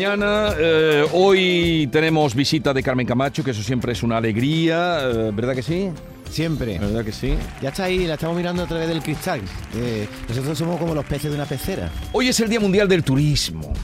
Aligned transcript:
mañana. 0.00 0.54
Eh, 0.58 1.04
hoy 1.12 1.86
tenemos 1.92 2.34
visita 2.34 2.72
de 2.72 2.82
Carmen 2.82 3.06
Camacho, 3.06 3.44
que 3.44 3.50
eso 3.50 3.62
siempre 3.62 3.92
es 3.92 4.02
una 4.02 4.16
alegría, 4.16 5.00
eh, 5.02 5.30
¿verdad 5.30 5.54
que 5.54 5.62
sí? 5.62 5.90
Siempre. 6.30 6.78
¿Verdad 6.78 7.04
que 7.04 7.12
sí? 7.12 7.34
Ya 7.60 7.68
está 7.68 7.84
ahí, 7.84 8.06
la 8.06 8.14
estamos 8.14 8.34
mirando 8.34 8.62
a 8.62 8.66
través 8.66 8.88
del 8.88 9.02
cristal. 9.02 9.42
Eh, 9.74 10.08
nosotros 10.26 10.56
somos 10.56 10.78
como 10.78 10.94
los 10.94 11.04
peces 11.04 11.30
de 11.30 11.36
una 11.36 11.44
pecera. 11.44 11.90
Hoy 12.12 12.28
es 12.28 12.40
el 12.40 12.48
Día 12.48 12.60
Mundial 12.60 12.88
del 12.88 13.04
Turismo, 13.04 13.74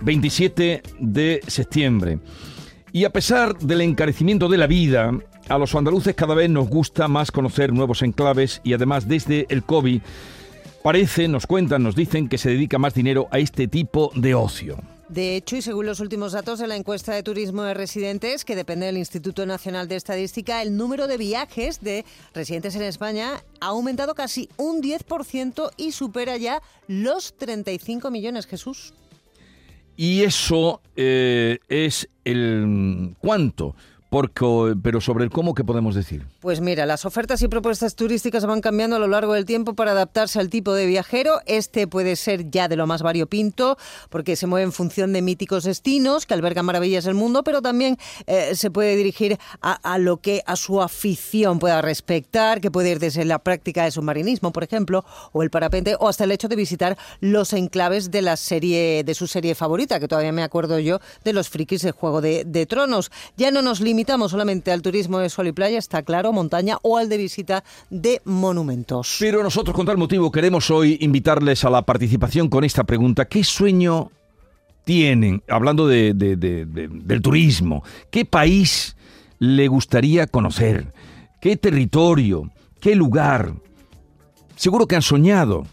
27 0.00 0.82
de 1.00 1.42
septiembre. 1.46 2.18
Y 2.92 3.04
a 3.04 3.10
pesar 3.10 3.58
del 3.58 3.82
encarecimiento 3.82 4.48
de 4.48 4.56
la 4.56 4.66
vida, 4.66 5.12
a 5.50 5.58
los 5.58 5.74
andaluces 5.74 6.14
cada 6.14 6.34
vez 6.34 6.48
nos 6.48 6.66
gusta 6.66 7.08
más 7.08 7.30
conocer 7.30 7.74
nuevos 7.74 8.00
enclaves 8.00 8.62
y 8.64 8.72
además 8.72 9.06
desde 9.06 9.44
el 9.50 9.64
COVID 9.64 10.00
parece, 10.82 11.28
nos 11.28 11.46
cuentan, 11.46 11.82
nos 11.82 11.94
dicen 11.94 12.26
que 12.26 12.38
se 12.38 12.48
dedica 12.48 12.78
más 12.78 12.94
dinero 12.94 13.28
a 13.30 13.38
este 13.38 13.68
tipo 13.68 14.10
de 14.14 14.34
ocio. 14.34 14.78
De 15.08 15.36
hecho, 15.36 15.56
y 15.56 15.62
según 15.62 15.86
los 15.86 16.00
últimos 16.00 16.32
datos 16.32 16.58
de 16.58 16.66
la 16.66 16.74
encuesta 16.74 17.14
de 17.14 17.22
turismo 17.22 17.62
de 17.62 17.74
residentes, 17.74 18.44
que 18.44 18.56
depende 18.56 18.86
del 18.86 18.98
Instituto 18.98 19.46
Nacional 19.46 19.86
de 19.86 19.94
Estadística, 19.94 20.62
el 20.62 20.76
número 20.76 21.06
de 21.06 21.16
viajes 21.16 21.80
de 21.80 22.04
residentes 22.34 22.74
en 22.74 22.82
España 22.82 23.44
ha 23.60 23.66
aumentado 23.66 24.16
casi 24.16 24.48
un 24.56 24.82
10% 24.82 25.70
y 25.76 25.92
supera 25.92 26.36
ya 26.38 26.60
los 26.88 27.36
35 27.36 28.10
millones, 28.10 28.46
Jesús. 28.46 28.94
Y 29.96 30.22
eso 30.22 30.80
eh, 30.96 31.58
es 31.68 32.08
el 32.24 33.14
cuánto 33.20 33.76
porque, 34.16 34.74
pero 34.82 35.02
sobre 35.02 35.24
el 35.24 35.30
cómo, 35.30 35.52
¿qué 35.52 35.62
podemos 35.62 35.94
decir? 35.94 36.24
Pues 36.40 36.62
mira, 36.62 36.86
las 36.86 37.04
ofertas 37.04 37.42
y 37.42 37.48
propuestas 37.48 37.96
turísticas 37.96 38.46
van 38.46 38.62
cambiando 38.62 38.96
a 38.96 38.98
lo 38.98 39.08
largo 39.08 39.34
del 39.34 39.44
tiempo 39.44 39.74
para 39.74 39.90
adaptarse 39.90 40.40
al 40.40 40.48
tipo 40.48 40.72
de 40.72 40.86
viajero. 40.86 41.40
Este 41.44 41.86
puede 41.86 42.16
ser 42.16 42.50
ya 42.50 42.66
de 42.66 42.76
lo 42.76 42.86
más 42.86 43.02
variopinto, 43.02 43.76
porque 44.08 44.34
se 44.34 44.46
mueve 44.46 44.64
en 44.64 44.72
función 44.72 45.12
de 45.12 45.20
míticos 45.20 45.64
destinos 45.64 46.24
que 46.24 46.32
albergan 46.32 46.64
maravillas 46.64 47.04
del 47.04 47.12
mundo, 47.12 47.44
pero 47.44 47.60
también 47.60 47.98
eh, 48.26 48.54
se 48.54 48.70
puede 48.70 48.96
dirigir 48.96 49.36
a, 49.60 49.98
lo 49.98 50.16
que 50.16 50.42
a 50.46 50.56
su 50.56 50.80
afición 50.80 51.58
pueda 51.58 51.82
respectar, 51.82 52.62
que 52.62 52.70
puede 52.70 52.92
ir 52.92 53.00
desde 53.00 53.22
la 53.26 53.40
práctica 53.40 53.84
de 53.84 53.90
submarinismo, 53.90 54.50
por 54.50 54.64
ejemplo, 54.64 55.04
o 55.32 55.42
el 55.42 55.50
parapente, 55.50 55.94
o 56.00 56.08
hasta 56.08 56.24
el 56.24 56.32
hecho 56.32 56.48
de 56.48 56.56
visitar 56.56 56.96
los 57.20 57.52
enclaves 57.52 58.10
de 58.10 58.22
la 58.22 58.38
serie, 58.38 59.04
de 59.04 59.14
su 59.14 59.26
serie 59.26 59.54
favorita, 59.54 60.00
que 60.00 60.08
todavía 60.08 60.32
me 60.32 60.42
acuerdo 60.42 60.78
yo 60.78 61.00
de 61.22 61.34
los 61.34 61.50
frikis 61.50 61.82
de 61.82 61.90
Juego 61.90 62.22
de, 62.22 62.44
de 62.46 62.64
Tronos. 62.64 63.10
Ya 63.36 63.50
no 63.50 63.60
nos 63.60 63.82
solamente 64.28 64.70
al 64.72 64.82
turismo 64.82 65.18
de 65.18 65.28
sol 65.28 65.48
y 65.48 65.52
playa, 65.52 65.78
está 65.78 66.02
claro, 66.02 66.32
montaña 66.32 66.78
o 66.82 66.96
al 66.96 67.08
de 67.08 67.16
visita 67.16 67.64
de 67.90 68.22
monumentos. 68.24 69.16
Pero 69.20 69.42
nosotros 69.42 69.74
con 69.74 69.86
tal 69.86 69.98
motivo 69.98 70.30
queremos 70.30 70.70
hoy 70.70 70.96
invitarles 71.00 71.64
a 71.64 71.70
la 71.70 71.82
participación 71.82 72.48
con 72.48 72.64
esta 72.64 72.84
pregunta. 72.84 73.26
¿Qué 73.26 73.44
sueño 73.44 74.10
tienen, 74.84 75.42
hablando 75.48 75.86
de, 75.86 76.14
del 76.14 77.22
turismo, 77.22 77.82
qué 78.10 78.24
país 78.24 78.96
le 79.38 79.68
gustaría 79.68 80.26
conocer? 80.26 80.92
¿Qué 81.40 81.56
territorio? 81.56 82.50
¿Qué 82.80 82.94
lugar? 82.94 83.54
Seguro 84.56 84.86
que 84.86 84.96
han 84.96 85.02
soñado 85.02 85.66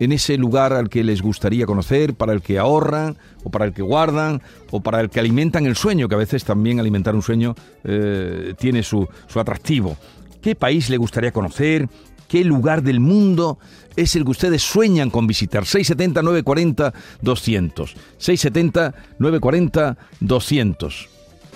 en 0.00 0.12
ese 0.12 0.36
lugar 0.36 0.72
al 0.72 0.88
que 0.88 1.04
les 1.04 1.22
gustaría 1.22 1.66
conocer, 1.66 2.14
para 2.14 2.32
el 2.32 2.42
que 2.42 2.58
ahorran, 2.58 3.16
o 3.44 3.50
para 3.50 3.66
el 3.66 3.72
que 3.72 3.82
guardan, 3.82 4.42
o 4.70 4.80
para 4.80 5.00
el 5.00 5.10
que 5.10 5.20
alimentan 5.20 5.66
el 5.66 5.76
sueño, 5.76 6.08
que 6.08 6.14
a 6.14 6.18
veces 6.18 6.42
también 6.42 6.80
alimentar 6.80 7.14
un 7.14 7.22
sueño 7.22 7.54
eh, 7.84 8.54
tiene 8.58 8.82
su, 8.82 9.06
su 9.28 9.38
atractivo. 9.38 9.96
¿Qué 10.40 10.56
país 10.56 10.88
le 10.88 10.96
gustaría 10.96 11.32
conocer? 11.32 11.88
¿Qué 12.28 12.44
lugar 12.44 12.82
del 12.82 12.98
mundo 12.98 13.58
es 13.94 14.16
el 14.16 14.24
que 14.24 14.30
ustedes 14.30 14.62
sueñan 14.62 15.10
con 15.10 15.26
visitar? 15.26 15.66
670 15.66 16.22
940 16.22 16.92
200. 17.20 17.94
670 18.16 18.94
940 19.18 19.96
200. 20.20 21.08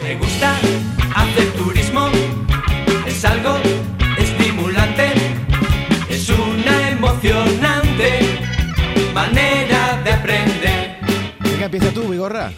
Me 0.02 0.16
gusta 0.16 0.56
hacer. 1.14 1.73
Vigorra. 12.24 12.52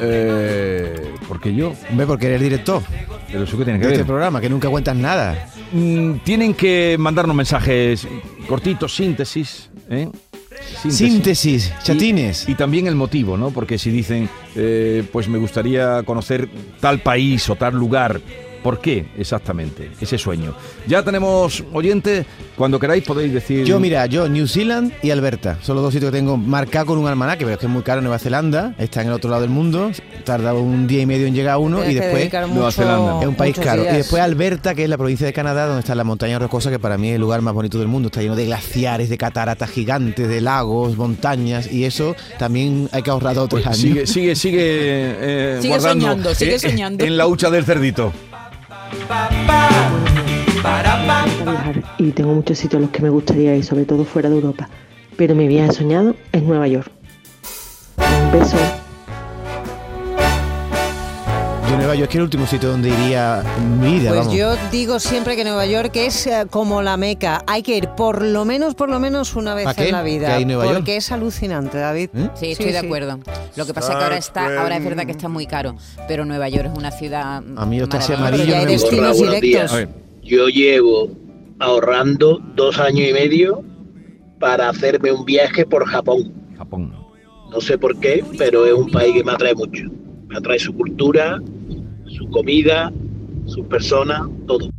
Eh, 0.00 1.14
porque 1.28 1.54
yo. 1.54 1.74
Hombre, 1.90 2.06
porque 2.06 2.26
eres 2.26 2.40
director 2.40 2.82
Pero 3.30 3.44
eso 3.44 3.58
que 3.58 3.64
tiene 3.64 3.78
que 3.78 3.84
de 3.84 3.90
ver. 3.90 4.00
este 4.00 4.06
programa, 4.06 4.40
que 4.40 4.48
nunca 4.48 4.68
cuentas 4.68 4.96
nada. 4.96 5.48
Mm, 5.72 6.20
tienen 6.24 6.54
que 6.54 6.96
mandarnos 6.98 7.36
mensajes 7.36 8.08
cortitos, 8.48 8.94
síntesis. 8.94 9.70
¿eh? 9.90 10.08
Síntesis, 10.88 11.72
chatines. 11.82 12.48
Y, 12.48 12.54
también 12.54 12.86
el 12.86 12.94
motivo, 12.94 13.36
¿no? 13.36 13.50
Porque 13.50 13.78
si 13.78 13.90
dicen, 13.90 14.28
eh, 14.56 15.04
pues 15.12 15.28
me 15.28 15.38
gustaría 15.38 16.02
conocer 16.04 16.48
tal 16.80 17.00
país 17.00 17.48
o 17.50 17.56
tal 17.56 17.74
lugar, 17.74 18.20
¿por 18.62 18.80
qué 18.80 19.06
exactamente 19.18 19.90
ese 20.00 20.16
sueño? 20.16 20.54
Ya 20.86 21.02
tenemos 21.02 21.62
oyente, 21.72 22.24
cuando 22.60 22.78
queráis 22.78 23.02
podéis 23.04 23.32
decir... 23.32 23.64
Yo, 23.64 23.80
mira, 23.80 24.04
yo, 24.04 24.28
New 24.28 24.46
Zealand 24.46 24.92
y 25.02 25.08
Alberta. 25.08 25.56
Son 25.62 25.76
los 25.76 25.82
dos 25.82 25.94
sitios 25.94 26.12
que 26.12 26.18
tengo 26.18 26.36
marcados 26.36 26.88
con 26.88 26.98
un 26.98 27.08
almanaque, 27.08 27.44
pero 27.46 27.54
es 27.54 27.58
que 27.58 27.64
es 27.64 27.72
muy 27.72 27.80
caro 27.80 28.02
Nueva 28.02 28.18
Zelanda. 28.18 28.74
Está 28.76 29.00
en 29.00 29.06
el 29.06 29.14
otro 29.14 29.30
lado 29.30 29.40
del 29.40 29.50
mundo. 29.50 29.90
Tarda 30.24 30.52
un 30.52 30.86
día 30.86 31.00
y 31.00 31.06
medio 31.06 31.26
en 31.26 31.34
llegar 31.34 31.56
uno 31.56 31.78
Tienes 31.78 31.96
y 31.96 31.98
después... 31.98 32.50
Nueva 32.52 32.70
Zelanda. 32.70 33.22
Es 33.22 33.28
un 33.28 33.34
país 33.34 33.58
caro. 33.58 33.80
días. 33.80 33.94
Y 33.94 33.96
después 33.96 34.22
Alberta, 34.22 34.74
que 34.74 34.84
es 34.84 34.90
la 34.90 34.98
provincia 34.98 35.26
de 35.26 35.32
Canadá, 35.32 35.64
donde 35.68 35.80
está 35.80 35.94
la 35.94 36.04
montaña 36.04 36.38
rocosa, 36.38 36.68
que 36.68 36.78
para 36.78 36.98
mí 36.98 37.08
es 37.08 37.14
el 37.14 37.22
lugar 37.22 37.40
más 37.40 37.54
bonito 37.54 37.78
del 37.78 37.88
mundo. 37.88 38.08
Está 38.08 38.20
lleno 38.20 38.36
de 38.36 38.44
glaciares, 38.44 39.08
de 39.08 39.16
cataratas 39.16 39.70
gigantes, 39.70 40.28
de 40.28 40.42
lagos, 40.42 40.98
montañas. 40.98 41.72
Y 41.72 41.86
eso 41.86 42.14
también 42.38 42.90
hay 42.92 43.00
que 43.00 43.08
ahorrar 43.10 43.36
dos 43.36 43.46
o 43.46 43.48
tres 43.48 43.64
Pues 43.64 43.78
años. 43.78 43.80
sigue, 43.80 44.06
sigue, 44.06 44.36
sigue, 44.36 44.60
eh, 44.60 45.58
Sigue 45.62 45.68
guardando 45.78 46.04
soñando, 46.08 46.34
sigue 46.34 46.54
eh, 46.56 46.58
soñando. 46.58 47.04
En 47.06 47.16
la 47.16 47.26
hucha 47.26 47.48
del 47.48 47.64
cerdito. 47.64 48.12
Viajar 50.62 51.82
y 51.98 52.10
tengo 52.12 52.34
muchos 52.34 52.58
sitios 52.58 52.78
a 52.80 52.82
los 52.82 52.90
que 52.90 53.00
me 53.02 53.08
gustaría 53.10 53.56
ir, 53.56 53.64
sobre 53.64 53.84
todo 53.84 54.04
fuera 54.04 54.28
de 54.28 54.34
Europa. 54.36 54.68
Pero 55.16 55.34
mi 55.34 55.48
viaje 55.48 55.72
soñado 55.72 56.14
es 56.32 56.42
Nueva 56.42 56.68
York. 56.68 56.90
Un 57.96 58.32
beso. 58.38 58.56
Yo 61.70 61.76
Nueva 61.76 61.94
York 61.94 62.10
es 62.10 62.16
el 62.16 62.22
último 62.22 62.46
sitio 62.46 62.68
donde 62.70 62.88
iría 62.90 63.42
en 63.58 63.80
mi 63.80 63.94
vida, 64.00 64.08
Pues 64.10 64.20
vamos. 64.20 64.34
yo 64.34 64.54
digo 64.72 64.98
siempre 64.98 65.36
que 65.36 65.44
Nueva 65.44 65.64
York 65.66 65.92
es 65.94 66.26
eh, 66.26 66.46
como 66.50 66.82
la 66.82 66.96
Meca. 66.96 67.42
Hay 67.46 67.62
que 67.62 67.76
ir 67.76 67.88
por 67.90 68.22
lo 68.22 68.44
menos, 68.44 68.74
por 68.74 68.90
lo 68.90 68.98
menos 68.98 69.36
una 69.36 69.54
vez 69.54 69.66
¿A 69.68 69.74
qué? 69.74 69.86
en 69.86 69.92
la 69.92 70.02
vida. 70.02 70.26
¿Qué 70.28 70.32
hay 70.34 70.44
Nueva 70.44 70.64
York? 70.64 70.76
porque 70.76 70.96
es 70.96 71.10
alucinante, 71.12 71.78
David. 71.78 72.10
¿Eh? 72.14 72.28
Sí, 72.34 72.50
estoy 72.52 72.72
de 72.72 72.78
acuerdo. 72.78 73.18
Lo 73.56 73.66
que 73.66 73.72
pasa 73.72 73.92
es 73.92 73.98
que 73.98 74.04
ahora 74.04 74.16
está, 74.18 74.60
ahora 74.60 74.76
es 74.76 74.84
verdad 74.84 75.06
que 75.06 75.12
está 75.12 75.28
muy 75.28 75.46
caro, 75.46 75.76
pero 76.08 76.24
Nueva 76.24 76.48
York 76.48 76.70
es 76.72 76.76
una 76.78 76.90
ciudad 76.90 77.36
A 77.56 77.66
mí 77.66 77.80
está 77.80 77.98
así 77.98 78.12
maravillosa. 78.12 78.18
amarillo, 78.18 78.44
Pero 78.44 78.50
ya 78.52 78.58
hay 78.58 78.64
no 78.64 78.70
me 78.70 78.72
gusta. 78.74 78.88
destinos 78.90 79.16
Hola, 79.16 79.30
buenos 79.30 79.40
directos. 79.40 79.72
A 79.72 79.76
ver. 79.76 80.09
Yo 80.30 80.46
llevo 80.46 81.10
ahorrando 81.58 82.38
dos 82.54 82.78
años 82.78 83.08
y 83.08 83.12
medio 83.12 83.64
para 84.38 84.68
hacerme 84.68 85.10
un 85.10 85.24
viaje 85.24 85.66
por 85.66 85.84
Japón. 85.86 86.32
Japón. 86.56 86.94
No 87.50 87.60
sé 87.60 87.76
por 87.76 87.98
qué, 87.98 88.22
pero 88.38 88.64
es 88.64 88.72
un 88.72 88.88
país 88.92 89.12
que 89.12 89.24
me 89.24 89.32
atrae 89.32 89.56
mucho. 89.56 89.82
Me 90.28 90.36
atrae 90.38 90.60
su 90.60 90.72
cultura, 90.72 91.40
su 92.06 92.30
comida, 92.30 92.92
sus 93.46 93.66
personas, 93.66 94.22
todo. 94.46 94.70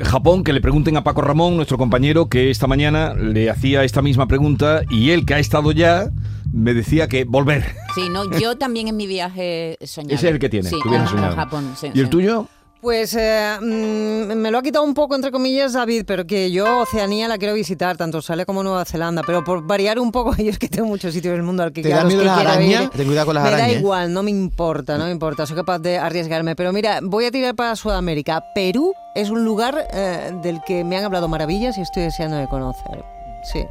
Japón, 0.00 0.42
que 0.42 0.52
le 0.52 0.60
pregunten 0.60 0.96
a 0.96 1.04
Paco 1.04 1.20
Ramón, 1.20 1.54
nuestro 1.54 1.78
compañero, 1.78 2.28
que 2.28 2.50
esta 2.50 2.66
mañana 2.66 3.14
le 3.14 3.48
hacía 3.50 3.84
esta 3.84 4.02
misma 4.02 4.26
pregunta 4.26 4.82
y 4.90 5.10
él, 5.10 5.24
que 5.24 5.34
ha 5.34 5.38
estado 5.38 5.70
ya, 5.70 6.10
me 6.52 6.74
decía 6.74 7.06
que 7.06 7.22
volver. 7.22 7.64
Sí, 7.94 8.08
no, 8.10 8.36
yo 8.36 8.58
también 8.58 8.88
en 8.88 8.96
mi 8.96 9.06
viaje 9.06 9.78
soñado. 9.84 10.16
Ese 10.16 10.26
es 10.26 10.32
el 10.34 10.40
que 10.40 10.48
tiene, 10.48 10.70
Sí, 10.70 10.76
a- 10.84 11.02
a 11.04 11.06
soñado. 11.06 11.36
Japón, 11.36 11.72
sí, 11.76 11.86
¿Y 11.94 12.00
el 12.00 12.06
sí. 12.06 12.10
tuyo? 12.10 12.48
Pues 12.86 13.16
eh, 13.18 13.58
mm, 13.60 14.36
me 14.36 14.48
lo 14.52 14.58
ha 14.58 14.62
quitado 14.62 14.84
un 14.84 14.94
poco, 14.94 15.16
entre 15.16 15.32
comillas, 15.32 15.72
David, 15.72 16.04
pero 16.06 16.24
que 16.24 16.52
yo 16.52 16.82
Oceanía 16.82 17.26
la 17.26 17.36
quiero 17.36 17.52
visitar, 17.52 17.96
tanto 17.96 18.18
Australia 18.18 18.46
como 18.46 18.62
Nueva 18.62 18.84
Zelanda. 18.84 19.24
Pero 19.26 19.42
por 19.42 19.66
variar 19.66 19.98
un 19.98 20.12
poco, 20.12 20.36
yo 20.38 20.50
es 20.50 20.58
que 20.60 20.68
tengo 20.68 20.86
muchos 20.86 21.12
sitios 21.12 21.32
del 21.32 21.42
mundo 21.42 21.64
al 21.64 21.72
que 21.72 21.82
¿Te 21.82 21.88
da 21.88 22.04
miedo 22.04 22.22
las 22.22 22.36
quiero 22.36 22.50
arañas? 22.52 22.82
ir. 22.84 22.90
Ten 22.90 23.06
cuidado 23.08 23.26
con 23.26 23.34
las 23.34 23.42
me 23.42 23.48
arañas, 23.48 23.66
da 23.70 23.74
¿eh? 23.74 23.78
igual, 23.80 24.12
no 24.12 24.22
me 24.22 24.30
importa, 24.30 24.98
no 24.98 25.06
me 25.06 25.10
importa. 25.10 25.46
Soy 25.46 25.56
capaz 25.56 25.80
de 25.80 25.98
arriesgarme. 25.98 26.54
Pero 26.54 26.72
mira, 26.72 27.00
voy 27.02 27.24
a 27.24 27.32
tirar 27.32 27.56
para 27.56 27.74
Sudamérica. 27.74 28.44
Perú 28.54 28.94
es 29.16 29.30
un 29.30 29.44
lugar 29.44 29.88
eh, 29.92 30.30
del 30.40 30.60
que 30.64 30.84
me 30.84 30.96
han 30.96 31.02
hablado 31.02 31.26
maravillas 31.26 31.76
y 31.78 31.80
estoy 31.80 32.04
deseando 32.04 32.36
de 32.36 32.46
conocer. 32.46 33.04
Sí. 33.52 33.64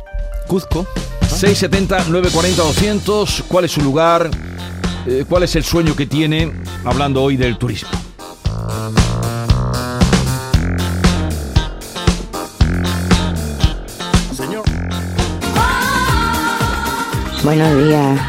Cuzco. 0.46 0.86
670 1.22 2.10
940 2.10 2.64
200. 2.64 3.46
¿Cuál 3.48 3.64
es 3.64 3.72
su 3.72 3.80
lugar? 3.80 4.30
Eh, 5.08 5.24
¿Cuál 5.30 5.44
es 5.44 5.56
el 5.56 5.64
sueño 5.64 5.96
que 5.96 6.06
tiene? 6.06 6.52
Hablando 6.84 7.24
hoy 7.24 7.38
del 7.38 7.58
turismo. 7.58 8.05
Buenos 17.46 17.86
días, 17.86 18.20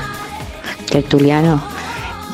tertuliano. 0.90 1.58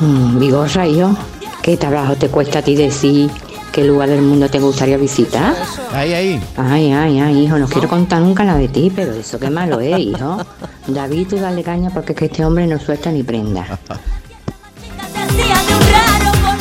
Mm, 0.01 0.37
Vigorra 0.37 0.85
y 0.85 0.97
yo. 0.97 1.15
¿Qué 1.61 1.77
trabajo 1.77 2.15
te 2.17 2.27
cuesta 2.27 2.59
a 2.59 2.61
ti 2.61 2.75
decir 2.75 3.31
¿Qué 3.71 3.85
lugar 3.85 4.09
del 4.09 4.21
mundo 4.21 4.49
te 4.49 4.59
gustaría 4.59 4.97
visitar? 4.97 5.55
Ahí, 5.93 6.13
ahí. 6.13 6.41
Ay, 6.57 6.91
ay, 6.91 7.19
ay, 7.19 7.45
hijo, 7.45 7.57
no 7.57 7.67
quiero 7.69 7.87
contar 7.87 8.21
nunca 8.21 8.43
nada 8.43 8.59
de 8.59 8.67
ti, 8.67 8.91
pero 8.93 9.13
eso 9.13 9.39
qué 9.39 9.49
malo 9.49 9.79
es, 9.79 9.97
hijo. 9.97 10.37
David, 10.87 11.27
tú 11.29 11.37
dale 11.37 11.63
caña 11.63 11.89
porque 11.89 12.11
es 12.11 12.19
que 12.19 12.25
este 12.25 12.43
hombre 12.43 12.67
no 12.67 12.77
suelta 12.77 13.13
ni 13.13 13.23
prenda. 13.23 13.79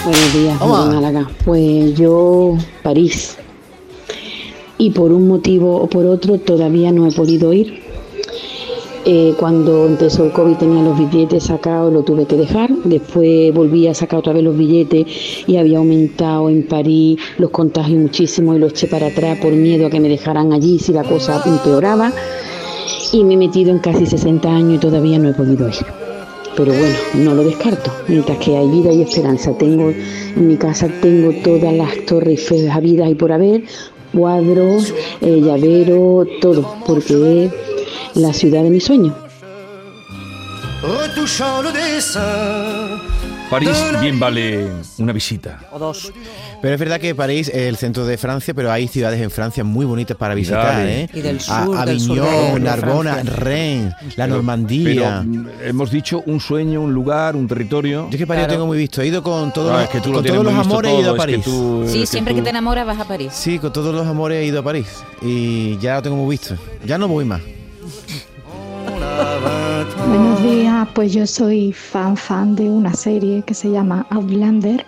Buenos 0.04 0.32
días, 0.32 0.60
Málaga. 0.60 1.28
Pues 1.44 1.94
yo, 1.94 2.56
París. 2.84 3.36
Y 4.78 4.90
por 4.90 5.12
un 5.12 5.26
motivo 5.26 5.82
o 5.82 5.88
por 5.88 6.06
otro 6.06 6.38
todavía 6.38 6.92
no 6.92 7.08
he 7.08 7.12
podido 7.12 7.52
ir. 7.52 7.81
Eh, 9.04 9.34
cuando 9.36 9.86
empezó 9.86 10.24
el 10.24 10.30
COVID 10.30 10.58
tenía 10.58 10.82
los 10.82 10.96
billetes 10.96 11.44
sacados, 11.44 11.92
lo 11.92 12.02
tuve 12.02 12.24
que 12.26 12.36
dejar. 12.36 12.70
Después 12.84 13.52
volví 13.52 13.88
a 13.88 13.94
sacar 13.94 14.20
otra 14.20 14.32
vez 14.32 14.44
los 14.44 14.56
billetes 14.56 15.06
y 15.46 15.56
había 15.56 15.78
aumentado 15.78 16.48
en 16.48 16.62
París 16.68 17.18
los 17.38 17.50
contagios 17.50 18.00
muchísimo 18.00 18.54
y 18.54 18.60
los 18.60 18.72
eché 18.72 18.86
para 18.86 19.08
atrás 19.08 19.38
por 19.38 19.52
miedo 19.52 19.86
a 19.86 19.90
que 19.90 19.98
me 19.98 20.08
dejaran 20.08 20.52
allí 20.52 20.78
si 20.78 20.92
la 20.92 21.02
cosa 21.02 21.42
empeoraba. 21.44 22.12
Y 23.12 23.24
me 23.24 23.34
he 23.34 23.36
metido 23.36 23.70
en 23.70 23.80
casi 23.80 24.06
60 24.06 24.48
años 24.48 24.74
y 24.74 24.78
todavía 24.78 25.18
no 25.18 25.30
he 25.30 25.34
podido 25.34 25.68
ir. 25.68 25.84
Pero 26.56 26.72
bueno, 26.72 26.96
no 27.14 27.34
lo 27.34 27.44
descarto. 27.44 27.90
Mientras 28.06 28.38
que 28.38 28.56
hay 28.56 28.68
vida 28.68 28.92
y 28.92 29.02
esperanza. 29.02 29.52
Tengo 29.58 29.92
en 30.36 30.48
mi 30.48 30.56
casa 30.56 30.88
tengo 31.00 31.32
todas 31.42 31.74
las 31.74 32.06
torres 32.06 32.50
habidas 32.70 33.10
y 33.10 33.14
por 33.14 33.32
haber, 33.32 33.64
cuadros, 34.14 34.94
eh, 35.20 35.40
llavero, 35.40 36.26
todo, 36.40 36.74
porque 36.86 37.50
la 38.14 38.32
ciudad 38.32 38.62
de 38.62 38.70
mis 38.70 38.84
sueños. 38.84 39.14
París 43.50 43.70
bien 44.00 44.18
vale 44.18 44.66
una 44.98 45.12
visita. 45.12 45.60
O 45.72 45.78
dos. 45.78 46.10
Pero 46.62 46.74
es 46.74 46.80
verdad 46.80 46.98
que 46.98 47.14
París 47.14 47.48
es 47.48 47.54
el 47.68 47.76
centro 47.76 48.06
de 48.06 48.16
Francia, 48.16 48.54
pero 48.54 48.72
hay 48.72 48.88
ciudades 48.88 49.20
en 49.20 49.30
Francia 49.30 49.62
muy 49.62 49.84
bonitas 49.84 50.16
para 50.16 50.34
visitar, 50.34 50.78
Dale. 50.78 51.02
¿eh? 51.02 51.08
Y 51.12 51.20
del 51.20 51.36
A- 51.36 51.64
sur, 51.66 51.84
del 51.84 52.00
sur 52.00 52.16
de- 52.20 52.28
Avignon, 52.28 52.62
Narbona. 52.64 53.22
Rennes, 53.22 53.92
la 54.16 54.24
Pero- 54.24 54.36
Normandía. 54.36 54.84
Pero 54.84 55.22
mm, 55.24 55.48
hemos 55.66 55.90
dicho 55.90 56.22
un 56.26 56.40
sueño, 56.40 56.80
un 56.80 56.94
lugar, 56.94 57.36
un 57.36 57.46
territorio. 57.46 58.04
Yo 58.06 58.10
es 58.12 58.16
que 58.16 58.26
París 58.26 58.44
lo 58.44 58.52
tengo 58.52 58.66
muy 58.66 58.78
visto. 58.78 59.02
He 59.02 59.06
ido 59.08 59.22
con 59.22 59.52
todos, 59.52 59.72
Ah, 59.72 59.84
es 59.84 59.90
que 59.90 60.00
tú 60.00 60.12
con 60.12 60.24
todos 60.24 60.44
los 60.44 60.54
amores 60.54 60.90
he 60.92 61.00
ido 61.00 61.08
a 61.10 61.12
es 61.12 61.12
que 61.12 61.18
París. 61.18 61.44
tú- 61.44 61.84
Sí, 61.86 62.02
es 62.02 62.08
siempre 62.08 62.34
que 62.34 62.40
tú- 62.40 62.44
te 62.44 62.50
enamoras 62.50 62.86
vas 62.86 62.98
a 63.00 63.04
París. 63.06 63.32
Sí, 63.34 63.58
con 63.58 63.72
todos 63.72 63.94
los 63.94 64.06
amores 64.06 64.38
he 64.42 64.46
ido 64.46 64.60
a 64.60 64.62
París. 64.64 64.86
Y 65.20 65.76
ya 65.78 65.96
lo 65.96 66.02
tengo 66.02 66.16
muy 66.16 66.30
visto. 66.30 66.56
Ya 66.86 66.96
no 66.96 67.06
voy 67.06 67.24
más. 67.26 67.40
Pues 70.94 71.12
yo 71.12 71.26
soy 71.26 71.72
fan 71.72 72.16
fan 72.16 72.54
de 72.54 72.68
una 72.68 72.92
serie 72.92 73.42
que 73.42 73.54
se 73.54 73.70
llama 73.70 74.06
Outlander 74.10 74.84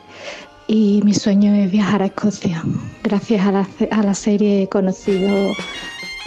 y 0.66 1.00
mi 1.04 1.14
sueño 1.14 1.54
es 1.54 1.70
viajar 1.70 2.02
a 2.02 2.06
Escocia. 2.06 2.62
Gracias 3.02 3.46
a 3.46 3.52
la, 3.52 3.68
a 3.90 4.02
la 4.02 4.14
serie 4.14 4.62
he 4.62 4.68
conocido 4.68 5.54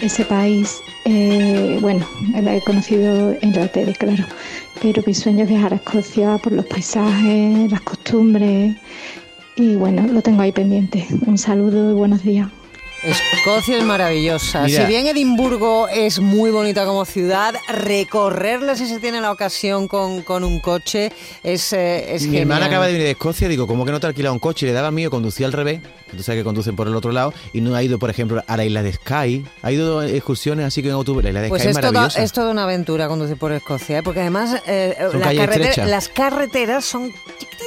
ese 0.01 0.25
país, 0.25 0.81
eh, 1.05 1.77
bueno, 1.81 2.07
la 2.41 2.55
he 2.55 2.61
conocido 2.61 3.35
en 3.41 3.53
la 3.53 3.67
tele, 3.67 3.93
claro, 3.93 4.25
pero 4.81 5.03
mi 5.05 5.13
sueño 5.13 5.43
es 5.43 5.49
viajar 5.49 5.73
a 5.73 5.77
Escocia 5.77 6.37
por 6.37 6.53
los 6.53 6.65
paisajes, 6.65 7.71
las 7.71 7.81
costumbres 7.81 8.75
y 9.55 9.75
bueno, 9.75 10.07
lo 10.07 10.21
tengo 10.21 10.41
ahí 10.41 10.51
pendiente. 10.51 11.05
Un 11.25 11.37
saludo 11.37 11.91
y 11.91 11.93
buenos 11.93 12.23
días. 12.23 12.47
Escocia 13.03 13.77
es 13.77 13.83
maravillosa. 13.83 14.63
Mira. 14.63 14.81
Si 14.81 14.87
bien 14.87 15.07
Edimburgo 15.07 15.87
es 15.87 16.19
muy 16.19 16.49
bonita 16.51 16.85
como 16.85 17.05
ciudad, 17.05 17.53
recorrerla 17.69 18.75
si 18.75 18.87
se 18.87 18.99
tiene 18.99 19.21
la 19.21 19.31
ocasión 19.31 19.87
con, 19.87 20.23
con 20.23 20.43
un 20.43 20.59
coche 20.59 21.11
es, 21.43 21.73
eh, 21.73 22.15
es 22.15 22.23
Mi 22.27 22.37
hermana 22.37 22.61
genial. 22.61 22.71
acaba 22.73 22.85
de 22.87 22.91
venir 22.93 23.05
de 23.05 23.11
Escocia, 23.11 23.47
digo, 23.47 23.67
¿cómo 23.67 23.85
que 23.85 23.91
no 23.91 23.99
te 23.99 24.07
alquilado 24.07 24.33
un 24.33 24.39
coche? 24.39 24.65
Le 24.65 24.73
daba 24.73 24.91
miedo, 24.91 25.09
conducía 25.11 25.45
al 25.45 25.53
revés, 25.53 25.79
tú 26.15 26.23
sabes 26.23 26.39
que 26.39 26.43
conducen 26.43 26.75
por 26.75 26.87
el 26.87 26.95
otro 26.95 27.11
lado, 27.11 27.33
y 27.53 27.61
no 27.61 27.75
ha 27.75 27.83
ido, 27.83 27.99
por 27.99 28.09
ejemplo, 28.09 28.43
a 28.47 28.57
la 28.57 28.65
isla 28.65 28.81
de 28.83 28.93
Skye, 28.93 29.43
ha 29.61 29.71
ido 29.71 30.01
excursiones 30.03 30.65
así 30.65 30.81
que 30.81 30.87
en 30.89 30.95
autobús, 30.95 31.23
la 31.23 31.29
isla 31.29 31.41
de 31.41 31.49
Pues 31.49 31.61
Skye 31.61 31.71
es 31.71 31.77
es 31.77 31.81
toda, 31.81 31.91
maravillosa. 31.93 32.23
es 32.23 32.31
toda 32.31 32.51
una 32.51 32.63
aventura 32.63 33.07
conducir 33.07 33.37
por 33.37 33.51
Escocia, 33.51 33.99
¿eh? 33.99 34.03
porque 34.03 34.21
además 34.21 34.61
eh, 34.65 34.95
la 35.13 35.33
carretera- 35.33 35.85
las 35.85 36.09
carreteras 36.09 36.83
son 36.85 37.13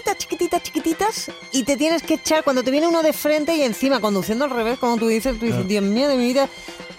chiquititas, 0.01 0.19
chiquititas, 0.19 0.63
chiquititas 0.63 1.31
y 1.53 1.65
te 1.65 1.77
tienes 1.77 2.03
que 2.03 2.15
echar 2.15 2.43
cuando 2.45 2.63
te 2.63 2.71
viene 2.71 2.87
uno 2.87 3.03
de 3.03 3.13
frente 3.13 3.55
y 3.57 3.63
encima 3.63 4.01
conduciendo 4.01 4.45
al 4.45 4.51
revés, 4.51 4.79
como 4.79 4.97
tú 4.97 5.09
dices, 5.09 5.39
tú 5.39 5.47
dices, 5.47 5.67
Dios 5.67 5.83
mío 5.85 6.09
de 6.09 6.17
mi 6.17 6.25
vida, 6.27 6.49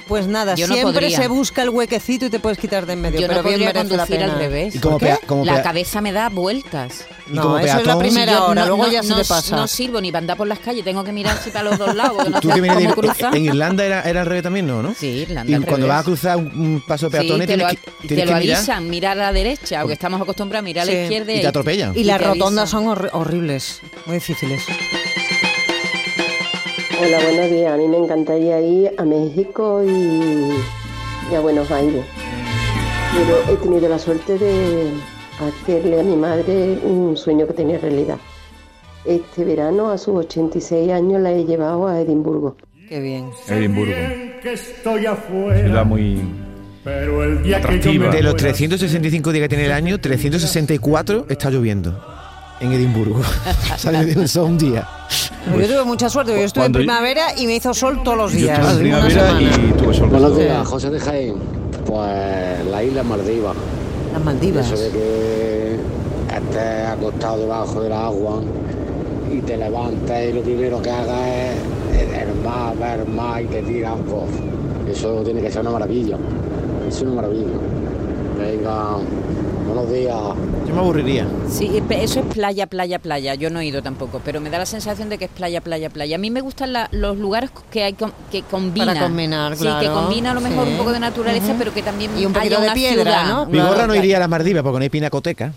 pues 0.08 0.28
nada, 0.28 0.56
Yo 0.56 0.68
no 0.68 0.74
siempre 0.74 0.94
podría. 1.02 1.18
se 1.18 1.28
busca 1.28 1.62
el 1.64 1.70
huequecito 1.70 2.26
y 2.26 2.30
te 2.30 2.40
puedes 2.40 2.58
quitar 2.58 2.86
de 2.86 2.94
en 2.94 3.02
medio, 3.02 3.22
Yo 3.22 3.28
pero 3.28 3.42
no 3.42 3.48
bien 3.48 3.60
podría 3.60 3.74
merece 3.74 3.96
la 3.96 4.04
conducir 4.06 4.18
pena. 4.20 4.34
al 4.34 4.40
revés. 4.40 4.76
Y 4.76 4.80
como 4.80 4.98
¿Por 4.98 5.08
qué? 5.08 5.16
pea- 5.16 5.28
como 5.28 5.46
la 5.46 5.54
pea- 5.56 5.64
cabeza 5.64 6.02
me 6.02 6.12
da 6.12 6.30
vueltas. 6.30 7.06
Y 7.32 7.36
No, 7.36 7.44
como 7.44 7.58
eso 7.60 7.78
es 7.80 7.86
la 7.88 7.94
peatón- 7.94 8.00
primera 8.00 8.32
Yo 8.34 8.46
hora, 8.48 8.62
no, 8.62 8.68
luego 8.68 8.84
no- 8.88 8.92
ya 8.92 9.04
se 9.04 9.10
no- 9.10 9.16
te 9.16 9.26
pasa. 9.26 9.56
no 9.56 9.68
sirvo 9.68 10.02
ni 10.02 10.12
para 10.12 10.20
andar 10.20 10.36
por 10.38 10.48
las 10.48 10.60
calles, 10.60 10.84
tengo 10.84 11.02
que 11.04 11.14
mirar 11.14 11.38
si 11.38 11.50
para 11.50 11.70
los 11.70 11.78
dos 11.80 11.96
lados. 11.96 12.28
no 12.30 12.42
Tú 12.42 12.50
que 12.50 12.60
vienes 12.60 12.78
de 12.80 13.28
en 13.38 13.46
Irlanda 13.46 13.86
era, 13.86 14.02
era 14.02 14.22
al 14.22 14.26
revés 14.28 14.44
también, 14.44 14.68
¿no? 14.68 14.82
¿no? 14.84 14.94
Sí, 14.94 15.08
Irlanda 15.08 15.50
Y 15.50 15.56
al 15.56 15.62
cuando 15.62 15.88
revés. 15.88 15.90
vas 15.90 16.02
a 16.02 16.04
cruzar 16.04 16.38
un, 16.38 16.46
un 16.48 16.82
paso 16.86 17.10
de 17.10 17.20
Sí, 17.20 17.26
peatones 17.28 17.48
te 17.48 17.58
lo, 17.58 17.68
tienes 17.68 17.80
que, 17.86 17.92
te 18.02 18.08
tienes 18.10 18.26
lo 18.26 18.34
que 18.34 18.40
mirar 18.42 18.58
avisan, 18.58 18.90
mirar 18.90 19.18
a 19.20 19.22
la 19.24 19.32
derecha, 19.34 19.80
porque 19.82 19.94
estamos 19.94 20.22
acostumbrados 20.22 20.64
a 20.64 20.66
mirar 20.66 20.84
a 20.90 20.92
la 20.92 21.02
izquierda. 21.04 21.32
y 21.34 21.42
te 21.42 21.48
atropellan. 21.48 21.94
Y 21.98 22.04
las 22.04 22.20
te 22.20 22.26
rotondas 22.26 22.70
son 22.70 22.86
horri- 22.88 23.10
horribles, 23.14 23.80
muy 24.06 24.16
difíciles. 24.16 24.62
Hola, 27.04 27.18
buenos 27.24 27.50
días. 27.50 27.74
A 27.74 27.78
mí 27.78 27.88
me 27.88 27.98
encantaría 27.98 28.60
ir 28.62 28.92
a 28.98 29.04
México 29.04 29.82
y, 29.84 29.92
y 31.32 31.36
a 31.36 31.40
Buenos 31.40 31.72
Aires. 31.72 32.04
Pero 33.14 33.54
he 33.54 33.58
tenido 33.58 33.90
la 33.90 33.98
suerte 34.00 34.38
de 34.38 34.92
hacerle 35.48 36.00
a 36.00 36.04
mi 36.04 36.16
madre 36.16 36.80
un 36.84 37.16
sueño 37.18 37.48
que 37.48 37.54
tenía 37.54 37.78
realidad. 37.80 38.18
Este 39.06 39.44
verano, 39.44 39.90
a 39.90 39.98
sus 39.98 40.16
86 40.16 40.92
años, 40.92 41.22
la 41.22 41.32
he 41.32 41.44
llevado 41.46 41.88
a 41.88 42.00
Edimburgo. 42.00 42.56
Qué 42.88 43.00
bien. 43.00 43.30
Edimburgo. 43.48 43.94
que 44.44 44.54
estoy 44.54 45.06
afuera. 45.06 45.60
Ciudad 45.64 45.86
muy 45.86 46.22
Pero 46.84 47.24
el 47.24 47.42
día 47.42 47.60
yo 47.60 47.66
atractiva. 47.66 48.08
De 48.10 48.22
los 48.22 48.34
muera, 48.34 48.38
365 48.38 49.32
días 49.32 49.44
que 49.44 49.50
tiene 49.50 49.66
el 49.66 49.72
año, 49.72 50.00
364 50.00 51.26
está 51.30 51.50
lloviendo 51.50 52.00
en 52.60 52.74
Edimburgo. 52.74 53.22
Sale 53.78 54.06
de 54.06 54.20
un 54.20 54.28
solo 54.28 54.48
un 54.48 54.58
día. 54.58 54.88
yo 55.48 55.68
tuve 55.68 55.84
mucha 55.86 56.10
suerte, 56.10 56.34
yo 56.34 56.46
estuve 56.46 56.66
en 56.66 56.74
primavera 56.74 57.36
y 57.36 57.48
me 57.48 57.56
hizo 57.56 57.74
sol 57.74 58.02
todos 58.04 58.18
los 58.18 58.34
Yo 58.34 58.40
días. 58.40 58.60
estuve 58.60 58.72
en 58.74 58.80
primavera 58.80 59.42
y 59.42 59.72
tuve 59.74 59.94
sol. 59.94 60.10
Buenos 60.10 60.38
días, 60.38 60.68
José 60.68 60.90
de 60.92 61.00
Jaén. 61.00 61.36
Pues 61.86 62.66
la 62.70 62.84
isla 62.84 63.02
Maldivas. 63.04 63.56
Las 64.12 64.24
Maldivas. 64.24 64.72
Eso 64.72 64.82
de 64.82 64.90
que 64.90 65.76
estés 66.36 66.88
acostado 66.88 67.40
debajo 67.40 67.82
del 67.82 67.94
agua 67.94 68.42
y 69.32 69.40
te 69.42 69.58
levantas 69.58 70.24
y 70.30 70.34
lo 70.34 70.42
primero 70.42 70.82
que 70.82 70.90
hagas 70.90 71.28
es 71.94 72.22
el 72.22 72.36
mar, 72.44 72.76
ver 72.78 73.08
mar 73.08 73.42
y 73.42 73.46
te 73.48 73.62
tiras. 73.62 73.98
eso 74.90 75.22
tiene 75.24 75.42
que 75.42 75.52
ser 75.52 75.62
una 75.62 75.72
maravilla. 75.72 76.18
Es 76.88 77.02
una 77.02 77.14
maravilla. 77.14 77.48
Venga, 78.38 78.98
buenos 79.74 79.92
días. 79.92 80.16
Yo 80.68 80.74
me 80.74 80.80
aburriría. 80.82 81.28
Sí, 81.50 81.82
pe- 81.88 82.04
eso 82.04 82.20
es 82.20 82.26
playa, 82.28 82.68
playa, 82.68 83.00
playa. 83.00 83.36
Yo 83.36 83.50
no 83.50 83.60
he 83.60 83.66
ido 83.66 83.82
tampoco, 83.82 84.22
pero 84.24 84.40
me 84.42 84.50
da 84.50 84.58
la 84.60 84.66
sensación 84.66 85.10
de 85.10 85.18
que 85.18 85.26
es 85.26 85.32
playa, 85.32 85.62
playa, 85.62 85.90
playa. 85.90 86.16
A 86.16 86.20
mí 86.20 86.30
me 86.30 86.42
gustan 86.42 86.74
la- 86.74 86.90
los 86.92 87.18
lugares 87.18 87.52
que 87.72 87.84
hay 87.84 87.96
que 88.32 88.44
combinan. 88.44 88.96
Para 88.96 89.08
combinar, 89.08 89.54
Sí, 89.56 89.64
que 89.64 89.70
claro. 89.70 89.94
combina 89.94 90.32
a 90.32 90.34
lo 90.34 90.42
mejor 90.42 90.66
Sí. 90.66 90.72
un 90.72 90.78
poco 90.78 90.92
de 90.92 91.00
naturaleza, 91.00 91.56
pero 91.58 91.74
que 91.74 91.82
también 91.82 92.12
Y 92.18 92.26
un 92.26 92.34
poquito 92.34 92.56
haya 92.56 92.60
de 92.60 92.66
una 92.68 92.74
piedra, 92.74 93.04
ciudad. 93.04 93.28
¿no? 93.28 93.46
Mi 93.46 93.60
gorra 93.60 93.88
no 93.88 93.96
iría 93.96 94.18
a 94.18 94.20
las 94.22 94.30
Maldivas 94.30 94.64
porque 94.64 94.78
no 94.80 94.84
hay 94.84 94.90
pinacoteca. 94.90 95.54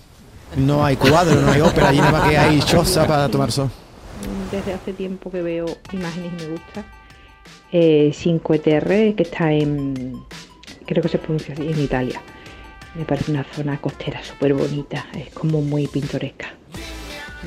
No 0.57 0.85
hay 0.85 0.97
cuadro, 0.97 1.41
no 1.41 1.51
hay 1.51 1.61
ópera, 1.61 1.89
allí 1.89 1.99
nada 1.99 2.13
más 2.13 2.29
que 2.29 2.39
hay 2.39 2.61
choza 2.61 3.07
para 3.07 3.29
tomar 3.29 3.51
sol. 3.51 3.71
desde 4.53 4.73
hace 4.73 4.93
tiempo 4.93 5.31
que 5.33 5.43
veo 5.43 5.67
imágenes 5.93 6.31
y 6.39 6.43
me 6.45 6.51
gusta. 6.53 6.85
Eh, 7.73 8.13
Cinque 8.15 8.61
Terre, 8.61 9.15
que 9.17 9.25
está 9.25 9.51
en, 9.53 10.15
creo 10.87 11.03
que 11.03 11.09
se 11.09 11.19
pronuncia 11.19 11.55
así, 11.55 11.67
en 11.69 11.81
Italia. 11.81 12.21
Me 12.95 13.05
parece 13.05 13.33
una 13.33 13.45
zona 13.45 13.77
costera 13.79 14.23
súper 14.23 14.55
bonita, 14.55 15.07
es 15.15 15.31
como 15.31 15.61
muy 15.61 15.87
pintoresca. 15.89 16.47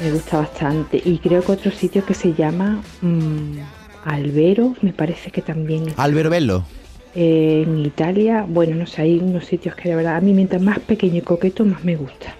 Me 0.01 0.12
gusta 0.12 0.39
bastante. 0.39 1.01
Y 1.04 1.18
creo 1.20 1.42
que 1.42 1.51
otro 1.54 1.72
sitio 1.72 2.06
que 2.06 2.13
se 2.13 2.34
llama 2.34 2.82
mm, 3.01 3.58
Albero, 4.06 4.75
me 4.82 4.94
parece 4.94 5.32
que 5.32 5.42
también 5.42 5.89
es 5.89 5.94
Albero 5.98 6.30
Bello. 6.30 6.63
en 7.16 7.86
Italia. 7.86 8.46
Bueno, 8.48 8.75
no 8.75 8.86
sé, 8.86 9.04
hay 9.04 9.18
unos 9.20 9.46
sitios 9.46 9.75
que 9.75 9.89
de 9.89 9.96
verdad 9.96 10.18
a 10.18 10.22
mí 10.22 10.34
mientras 10.34 10.62
más 10.62 10.80
pequeño 10.80 11.18
y 11.18 11.22
coqueto 11.22 11.66
más 11.66 11.84
me 11.84 11.96
gusta. 11.96 12.36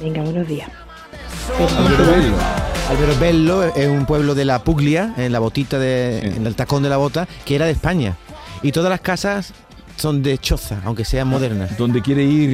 Venga, 0.00 0.22
buenos 0.22 0.46
días. 0.46 0.68
Albero 1.78 2.06
Bello. 2.06 2.34
Albero 2.88 3.18
Bello 3.18 3.64
es 3.64 3.88
un 3.88 4.06
pueblo 4.06 4.34
de 4.34 4.44
la 4.44 4.62
Puglia, 4.62 5.14
en 5.16 5.32
la 5.32 5.38
botita 5.38 5.78
de, 5.78 6.18
en 6.18 6.46
el 6.46 6.54
tacón 6.54 6.82
de 6.82 6.88
la 6.88 6.98
bota, 6.98 7.26
que 7.44 7.54
era 7.56 7.66
de 7.66 7.72
España. 7.72 8.16
Y 8.62 8.70
todas 8.70 8.90
las 8.90 9.00
casas 9.00 9.54
son 9.96 10.22
de 10.22 10.38
choza, 10.38 10.80
aunque 10.84 11.04
sean 11.04 11.28
modernas. 11.28 11.76
Donde 11.76 12.02
quiere 12.02 12.24
ir 12.24 12.50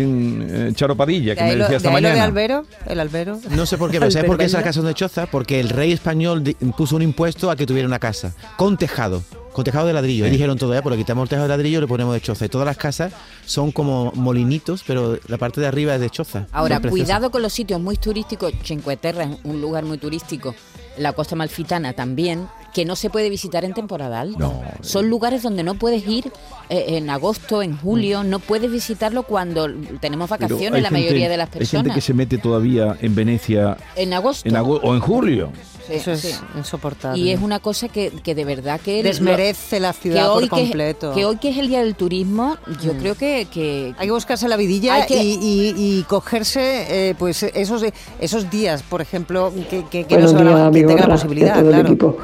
eh, 0.48 0.72
Charo 0.74 0.96
Padilla, 0.96 1.34
que 1.34 1.42
¿De 1.42 1.50
me 1.50 1.56
lo, 1.56 1.64
decía 1.64 1.70
de 1.70 1.76
esta 1.76 1.88
ahí 1.88 1.94
lo 1.94 2.08
de 2.08 2.14
mañana. 2.14 2.24
Albero? 2.24 2.66
¿El 2.86 3.00
Albero? 3.00 3.40
No 3.50 3.66
sé 3.66 3.78
por 3.78 3.90
qué, 3.90 3.98
pero 3.98 4.10
¿sabes 4.10 4.26
por 4.26 4.38
qué 4.38 4.44
esas 4.44 4.62
casas 4.62 4.76
son 4.76 4.86
de 4.86 4.94
choza? 4.94 5.26
Porque 5.26 5.60
el 5.60 5.68
rey 5.68 5.92
español 5.92 6.42
puso 6.76 6.96
un 6.96 7.02
impuesto 7.02 7.50
a 7.50 7.56
que 7.56 7.66
tuviera 7.66 7.86
una 7.86 7.98
casa 7.98 8.34
con 8.56 8.76
tejado. 8.76 9.22
Con 9.52 9.64
tejado 9.64 9.86
de 9.88 9.92
ladrillo. 9.92 10.26
Y 10.26 10.30
dijeron 10.30 10.56
todo, 10.56 10.72
ya, 10.72 10.82
pues 10.82 10.94
le 10.94 11.02
quitamos 11.02 11.24
el 11.24 11.28
tejado 11.30 11.48
de 11.48 11.56
ladrillo 11.56 11.78
y 11.78 11.80
le 11.80 11.86
ponemos 11.88 12.14
de 12.14 12.20
choza. 12.20 12.44
Y 12.44 12.48
todas 12.48 12.66
las 12.66 12.76
casas 12.76 13.12
son 13.44 13.72
como 13.72 14.12
molinitos, 14.14 14.84
pero 14.86 15.18
la 15.26 15.36
parte 15.36 15.60
de 15.60 15.66
arriba 15.66 15.94
es 15.94 16.00
de 16.00 16.10
choza. 16.10 16.46
Ahora, 16.52 16.80
cuidado 16.80 17.30
con 17.30 17.42
los 17.42 17.52
sitios 17.52 17.80
muy 17.80 17.96
turísticos. 17.96 18.52
Cinque 18.62 18.96
Terre 18.96 19.24
es 19.24 19.30
un 19.42 19.60
lugar 19.60 19.84
muy 19.84 19.98
turístico. 19.98 20.54
La 20.96 21.12
costa 21.12 21.34
malfitana 21.34 21.92
también. 21.92 22.46
Que 22.74 22.84
no 22.84 22.96
se 22.96 23.10
puede 23.10 23.30
visitar 23.30 23.64
en 23.64 23.74
temporada 23.74 24.20
alta. 24.20 24.50
Son 24.82 25.08
lugares 25.08 25.42
donde 25.42 25.62
no 25.62 25.74
puedes 25.74 26.06
ir 26.06 26.30
eh, 26.68 26.84
en 26.96 27.08
agosto, 27.10 27.62
en 27.62 27.76
julio, 27.76 28.22
no 28.24 28.38
puedes 28.40 28.70
visitarlo 28.70 29.22
cuando 29.22 29.68
tenemos 30.00 30.28
vacaciones 30.28 30.82
la 30.82 30.88
gente- 30.88 30.90
mayoría 31.04 31.28
de 31.28 31.36
las 31.36 31.46
Hay 31.48 31.52
gente 31.52 31.58
personas. 31.70 31.94
que 31.94 32.00
se 32.00 32.14
mete 32.14 32.38
todavía 32.38 32.96
en 33.00 33.14
Venecia 33.14 33.76
En 33.96 34.12
agosto. 34.12 34.48
en 34.48 34.56
ago- 34.56 34.80
o 34.82 34.94
en 34.94 35.00
julio. 35.00 35.50
Sí, 35.86 35.94
Eso 35.94 36.12
es 36.12 36.20
sí. 36.20 36.34
insoportable. 36.54 37.18
Y 37.18 37.30
es 37.30 37.40
una 37.40 37.60
cosa 37.60 37.88
que, 37.88 38.10
que 38.22 38.34
de 38.34 38.44
verdad 38.44 38.78
que... 38.78 39.02
Desmerece 39.02 39.80
la 39.80 39.94
ciudad 39.94 40.24
que 40.24 40.28
hoy 40.28 40.48
por 40.50 40.58
completo. 40.58 41.14
Que, 41.14 41.24
hoy 41.24 41.38
que 41.38 41.48
es 41.48 41.56
el 41.56 41.68
Día 41.68 41.78
del 41.82 41.94
Turismo, 41.94 42.58
yo 42.82 42.92
Mm. 42.92 42.98
creo 42.98 43.14
que, 43.14 43.46
que... 43.50 43.94
Hay 43.96 44.06
que 44.08 44.12
buscarse 44.12 44.46
la 44.48 44.58
vidilla 44.58 44.96
Hay 44.96 45.06
que- 45.06 45.22
y, 45.24 45.38
y- 45.40 45.74
y 45.98 46.02
cogerse 46.02 47.08
eh, 47.10 47.14
pues 47.18 47.42
esos 47.42 47.82
esos 48.20 48.50
días, 48.50 48.82
por 48.82 49.00
ejemplo, 49.00 49.50
que, 49.70 49.86
que, 49.86 50.04
que 50.04 50.18
no 50.18 50.28
se 50.28 50.34
van 50.34 50.48
a- 50.48 50.70
días, 50.70 50.72
que 50.72 50.84
tenga 50.94 51.06
la 51.06 51.14
posibilidad, 51.14 51.64
claro. 51.64 52.18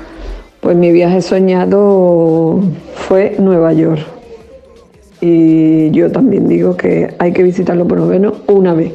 Pues 0.64 0.78
mi 0.78 0.92
viaje 0.92 1.20
soñado 1.20 2.58
fue 2.94 3.36
Nueva 3.38 3.74
York. 3.74 4.00
Y 5.20 5.90
yo 5.90 6.10
también 6.10 6.48
digo 6.48 6.74
que 6.74 7.12
hay 7.18 7.32
que 7.32 7.42
visitarlo 7.42 7.86
por 7.86 7.98
lo 7.98 8.06
menos 8.06 8.32
una 8.46 8.72
vez. 8.72 8.92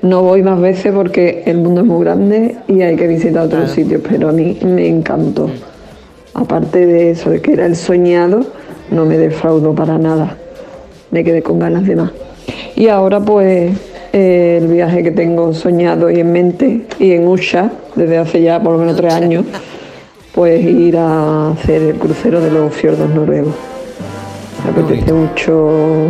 No 0.00 0.22
voy 0.22 0.42
más 0.42 0.58
veces 0.58 0.94
porque 0.94 1.42
el 1.44 1.58
mundo 1.58 1.82
es 1.82 1.86
muy 1.86 2.02
grande 2.02 2.56
y 2.68 2.80
hay 2.80 2.96
que 2.96 3.06
visitar 3.06 3.44
otros 3.44 3.64
Claro. 3.64 3.74
sitios, 3.74 4.00
pero 4.08 4.30
a 4.30 4.32
mí 4.32 4.58
me 4.64 4.88
encantó. 4.88 5.50
Aparte 6.32 6.86
de 6.86 7.10
eso, 7.10 7.28
de 7.28 7.42
que 7.42 7.52
era 7.52 7.66
el 7.66 7.76
soñado, 7.76 8.40
no 8.90 9.04
me 9.04 9.18
defraudó 9.18 9.74
para 9.74 9.98
nada. 9.98 10.38
Me 11.10 11.22
quedé 11.22 11.42
con 11.42 11.58
ganas 11.58 11.86
de 11.86 11.96
más. 11.96 12.12
Y 12.76 12.88
ahora 12.88 13.20
pues 13.20 13.72
eh, 14.14 14.58
el 14.62 14.68
viaje 14.68 15.02
que 15.02 15.10
tengo 15.10 15.52
soñado 15.52 16.10
y 16.10 16.18
en 16.20 16.32
mente 16.32 16.86
y 16.98 17.12
en 17.12 17.28
Usha 17.28 17.70
desde 17.94 18.16
hace 18.16 18.40
ya 18.40 18.58
por 18.62 18.72
lo 18.72 18.78
menos 18.78 18.96
tres 18.96 19.12
años, 19.12 19.44
pues 20.34 20.64
ir 20.64 20.96
a 20.96 21.50
hacer 21.50 21.82
el 21.82 21.96
crucero 21.96 22.40
de 22.40 22.50
los 22.50 22.72
fiordos 22.74 23.08
noruegos. 23.10 23.54
Me 24.64 24.70
apetece 24.70 25.12
mucho 25.12 26.08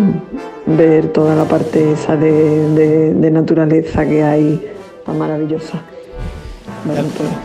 ver 0.67 1.09
toda 1.13 1.35
la 1.35 1.45
parte 1.45 1.93
esa 1.93 2.17
de, 2.17 2.69
de- 2.71 3.15
de 3.15 3.31
naturaleza 3.31 4.05
que 4.07 4.23
hay 4.23 4.65
tan 5.05 5.19
maravillosa. 5.19 5.81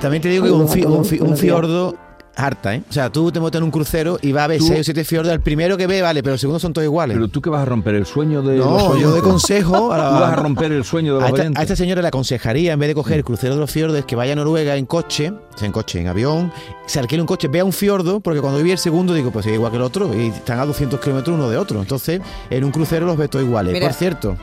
También 0.01 0.22
te 0.22 0.29
digo 0.29 0.46
que 0.46 0.51
un, 0.51 0.67
fi- 0.67 0.86
un 0.86 1.05
fi- 1.05 1.19
fiordo 1.36 1.96
harta, 2.38 2.75
¿eh? 2.75 2.84
O 2.89 2.94
sea, 2.94 3.12
tú 3.12 3.32
te 3.32 3.39
montas 3.39 3.60
en 3.60 3.63
un 3.63 3.72
crucero 3.72 4.17
y 4.22 4.32
va 4.32 4.44
a 4.44 4.48
ver 4.48 4.60
Tú- 4.60 4.67
seis 4.67 4.82
o 4.82 4.84
siete 4.84 5.03
fiordos. 5.03 5.34
El 5.34 5.41
primero 5.41 5.75
que 5.75 5.88
ve, 5.88 6.01
vale, 6.01 6.22
pero 6.24 6.34
el 6.34 6.39
segundo 6.39 6.60
son 6.60 6.72
todos 6.72 6.86
iguales. 6.86 7.15
Pero 7.17 7.27
tú 7.27 7.41
que 7.41 7.50
vas 7.50 7.62
a 7.62 7.65
romper 7.65 7.96
el 7.96 8.06
sueño 8.06 8.41
de 8.41 8.58
No, 8.58 8.89
los 8.94 9.00
yo 9.00 9.12
de 9.13 9.22
consejo 9.22 9.91
a 9.91 9.98
la- 9.98 10.10
Tú 10.10 10.15
vas 10.15 10.34
a 10.34 10.36
romper 10.36 10.72
el 10.72 10.84
sueño 10.84 11.13
de 11.13 11.20
a 11.20 11.22
los 11.22 11.29
esta, 11.32 11.41
oyentes. 11.41 11.60
a 11.60 11.63
esta 11.63 11.75
señora 11.75 12.01
le 12.01 12.08
aconsejaría, 12.10 12.74
en 12.74 12.79
vez 12.79 12.89
de 12.89 12.96
coger 12.96 13.17
el 13.17 13.24
crucero 13.24 13.56
de 13.56 13.60
los 13.60 13.72
fiordos, 13.72 14.06
que 14.06 14.15
vaya 14.15 14.34
a 14.34 14.36
Noruega 14.36 14.75
en 14.75 14.86
coche, 14.86 15.32
o 15.32 15.58
sea, 15.58 15.65
en 15.65 15.72
coche, 15.72 16.00
en 16.00 16.08
avión, 16.08 16.51
se 16.86 17.00
alquile 17.00 17.22
un 17.22 17.27
coche, 17.27 17.48
vea 17.48 17.65
un 17.65 17.74
fiordo, 17.74 18.20
porque 18.20 18.39
cuando 18.39 18.62
vi 18.62 18.72
el 18.72 18.77
segundo 18.77 19.13
digo, 19.13 19.32
pues 19.32 19.46
es 19.48 19.53
igual 19.53 19.72
que 19.72 19.77
el 19.77 19.84
otro, 19.84 20.13
y 20.15 20.27
están 20.27 20.60
a 20.60 20.65
200 20.65 21.00
kilómetros 21.00 21.36
uno 21.36 21.50
de 21.50 21.58
otro. 21.58 21.79
Entonces, 21.82 22.22
en 22.50 22.63
un 22.63 22.72
crucero 22.72 23.06
los 23.06 23.17
ve 23.17 23.27
todos 23.27 23.44
iguales. 23.46 23.74
Mira. 23.74 23.88
Por 23.88 23.96
cierto, 23.96 24.38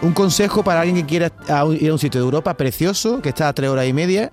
un 0.00 0.12
consejo 0.12 0.64
para 0.64 0.80
alguien 0.80 0.96
que 0.96 1.06
quiera 1.06 1.26
ir 1.78 1.90
a 1.90 1.92
un 1.92 1.98
sitio 1.98 2.20
de 2.20 2.24
Europa 2.24 2.54
precioso, 2.56 3.20
que 3.20 3.28
está 3.28 3.48
a 3.48 3.52
tres 3.52 3.68
horas 3.70 3.86
y 3.86 3.92
media, 3.92 4.32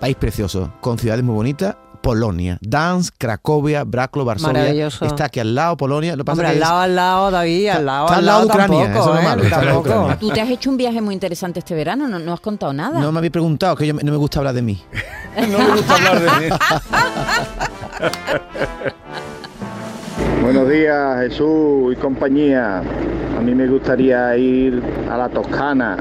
país 0.00 0.16
precioso, 0.16 0.72
con 0.80 0.98
ciudades 0.98 1.22
muy 1.22 1.34
bonitas. 1.34 1.76
Polonia, 2.02 2.58
Dansk, 2.62 3.14
Cracovia, 3.18 3.84
Braclo, 3.84 4.24
Varsovia. 4.24 4.86
Está 4.86 5.26
aquí 5.26 5.40
al 5.40 5.54
lado, 5.54 5.76
Polonia. 5.76 6.12
Lo 6.16 6.24
que 6.24 6.26
pasa 6.26 6.40
Hombre, 6.40 6.46
que 6.46 6.50
al 6.52 6.56
es- 6.56 6.60
lado, 6.60 6.78
al 6.80 6.96
lado, 6.96 7.30
David, 7.30 7.68
al 7.68 7.86
lado, 7.86 8.06
está 8.06 8.16
al 8.18 8.26
lado 8.26 8.40
de 8.40 8.46
Ucrania, 8.46 8.84
tampoco, 8.84 9.00
eso 9.00 9.10
es 9.10 9.14
lo 9.14 9.20
¿eh? 9.20 9.24
malo. 9.24 9.42
Ucrania. 9.80 10.16
Tú 10.18 10.30
te 10.30 10.40
has 10.40 10.48
hecho 10.50 10.70
un 10.70 10.76
viaje 10.76 11.00
muy 11.00 11.14
interesante 11.14 11.58
este 11.60 11.74
verano, 11.74 12.08
no, 12.08 12.18
no 12.18 12.32
has 12.32 12.40
contado 12.40 12.72
nada. 12.72 12.98
No 13.00 13.12
me 13.12 13.18
habéis 13.18 13.32
preguntado, 13.32 13.76
que 13.76 13.86
yo 13.86 13.94
no 13.94 14.10
me 14.10 14.16
gusta 14.16 14.38
hablar 14.38 14.54
de 14.54 14.62
mí. 14.62 14.82
No 15.48 15.58
me 15.58 15.70
gusta 15.76 15.94
hablar 15.94 16.20
de 16.40 16.50
mí. 16.50 16.56
Buenos 20.42 20.68
días, 20.68 21.20
Jesús 21.20 21.92
y 21.92 21.96
compañía. 21.96 22.78
A 22.78 23.40
mí 23.42 23.54
me 23.54 23.66
gustaría 23.68 24.36
ir 24.36 24.82
a 25.10 25.16
la 25.16 25.28
Toscana, 25.28 25.96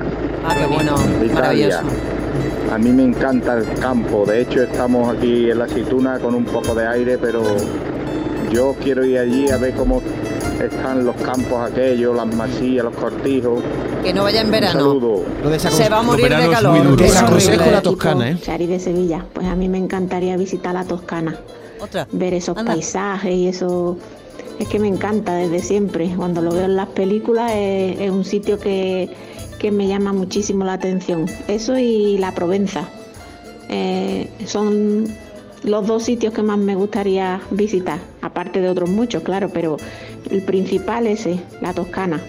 Ah, 0.46 0.56
qué 0.58 0.66
bueno, 0.66 0.98
de 0.98 1.26
Italia. 1.28 1.82
maravilloso. 1.82 1.84
A 2.72 2.78
mí 2.78 2.92
me 2.92 3.04
encanta 3.04 3.58
el 3.58 3.66
campo. 3.80 4.26
De 4.26 4.42
hecho, 4.42 4.62
estamos 4.64 5.16
aquí 5.16 5.50
en 5.50 5.60
la 5.60 5.66
aceituna 5.66 6.20
con 6.20 6.36
un 6.36 6.46
poco 6.46 6.76
de 6.76 6.88
aire, 6.88 7.18
pero 7.18 7.44
yo 8.52 8.76
quiero 8.82 9.06
ir 9.06 9.18
allí 9.18 9.50
a 9.50 9.58
ver 9.58 9.74
cómo 9.74 10.02
están 10.60 11.06
los 11.06 11.16
campos 11.18 11.72
aquellos, 11.72 12.16
las 12.16 12.28
masías, 12.36 12.84
los 12.84 12.96
cortijos. 12.96 13.62
Que 14.04 14.14
no 14.14 14.24
vaya 14.24 14.42
en 14.42 14.52
verano. 14.52 14.80
saludo. 14.80 15.26
Se 15.58 15.90
va 15.90 16.00
a 16.00 16.04
morir 16.04 16.30
de 16.30 16.50
calor. 16.50 16.96
Desaconsejo 16.98 17.72
la 17.72 17.82
Toscana, 17.82 18.32
¿eh? 18.32 18.38
Chari 18.42 18.68
de 18.68 18.80
Sevilla, 18.80 19.26
pues 19.34 19.48
a 19.48 19.56
mí 19.56 19.70
me 19.70 19.78
encantaría 19.78 20.38
visitar 20.38 20.74
la 20.74 20.84
Toscana. 20.84 21.38
Otra. 21.80 22.08
Ver 22.12 22.34
esos 22.34 22.62
paisajes 22.62 23.34
y 23.34 23.48
eso. 23.48 23.98
Es 24.60 24.68
que 24.68 24.78
me 24.78 24.90
encanta 24.90 25.36
desde 25.36 25.60
siempre. 25.60 26.14
Cuando 26.16 26.42
lo 26.42 26.52
veo 26.52 26.66
en 26.66 26.76
las 26.76 26.90
películas 26.90 27.54
es, 27.56 28.02
es 28.02 28.12
un 28.12 28.26
sitio 28.26 28.60
que, 28.60 29.10
que 29.60 29.72
me 29.72 29.88
llama 29.88 30.14
muchísimo 30.14 30.66
la 30.66 30.74
atención. 30.74 31.28
Eso 31.48 31.78
y 31.78 32.18
la 32.18 32.34
Provenza. 32.34 32.90
Eh, 33.70 34.30
son 34.46 35.06
los 35.64 35.86
dos 35.86 36.04
sitios 36.04 36.34
que 36.34 36.42
más 36.42 36.58
me 36.58 36.76
gustaría 36.76 37.42
visitar. 37.52 38.00
Aparte 38.22 38.62
de 38.62 38.70
otros 38.70 38.90
muchos, 38.90 39.22
claro, 39.24 39.50
pero 39.54 39.78
el 40.32 40.42
principal 40.44 41.06
ese, 41.06 41.40
la 41.62 41.74
Toscana. 41.74 42.22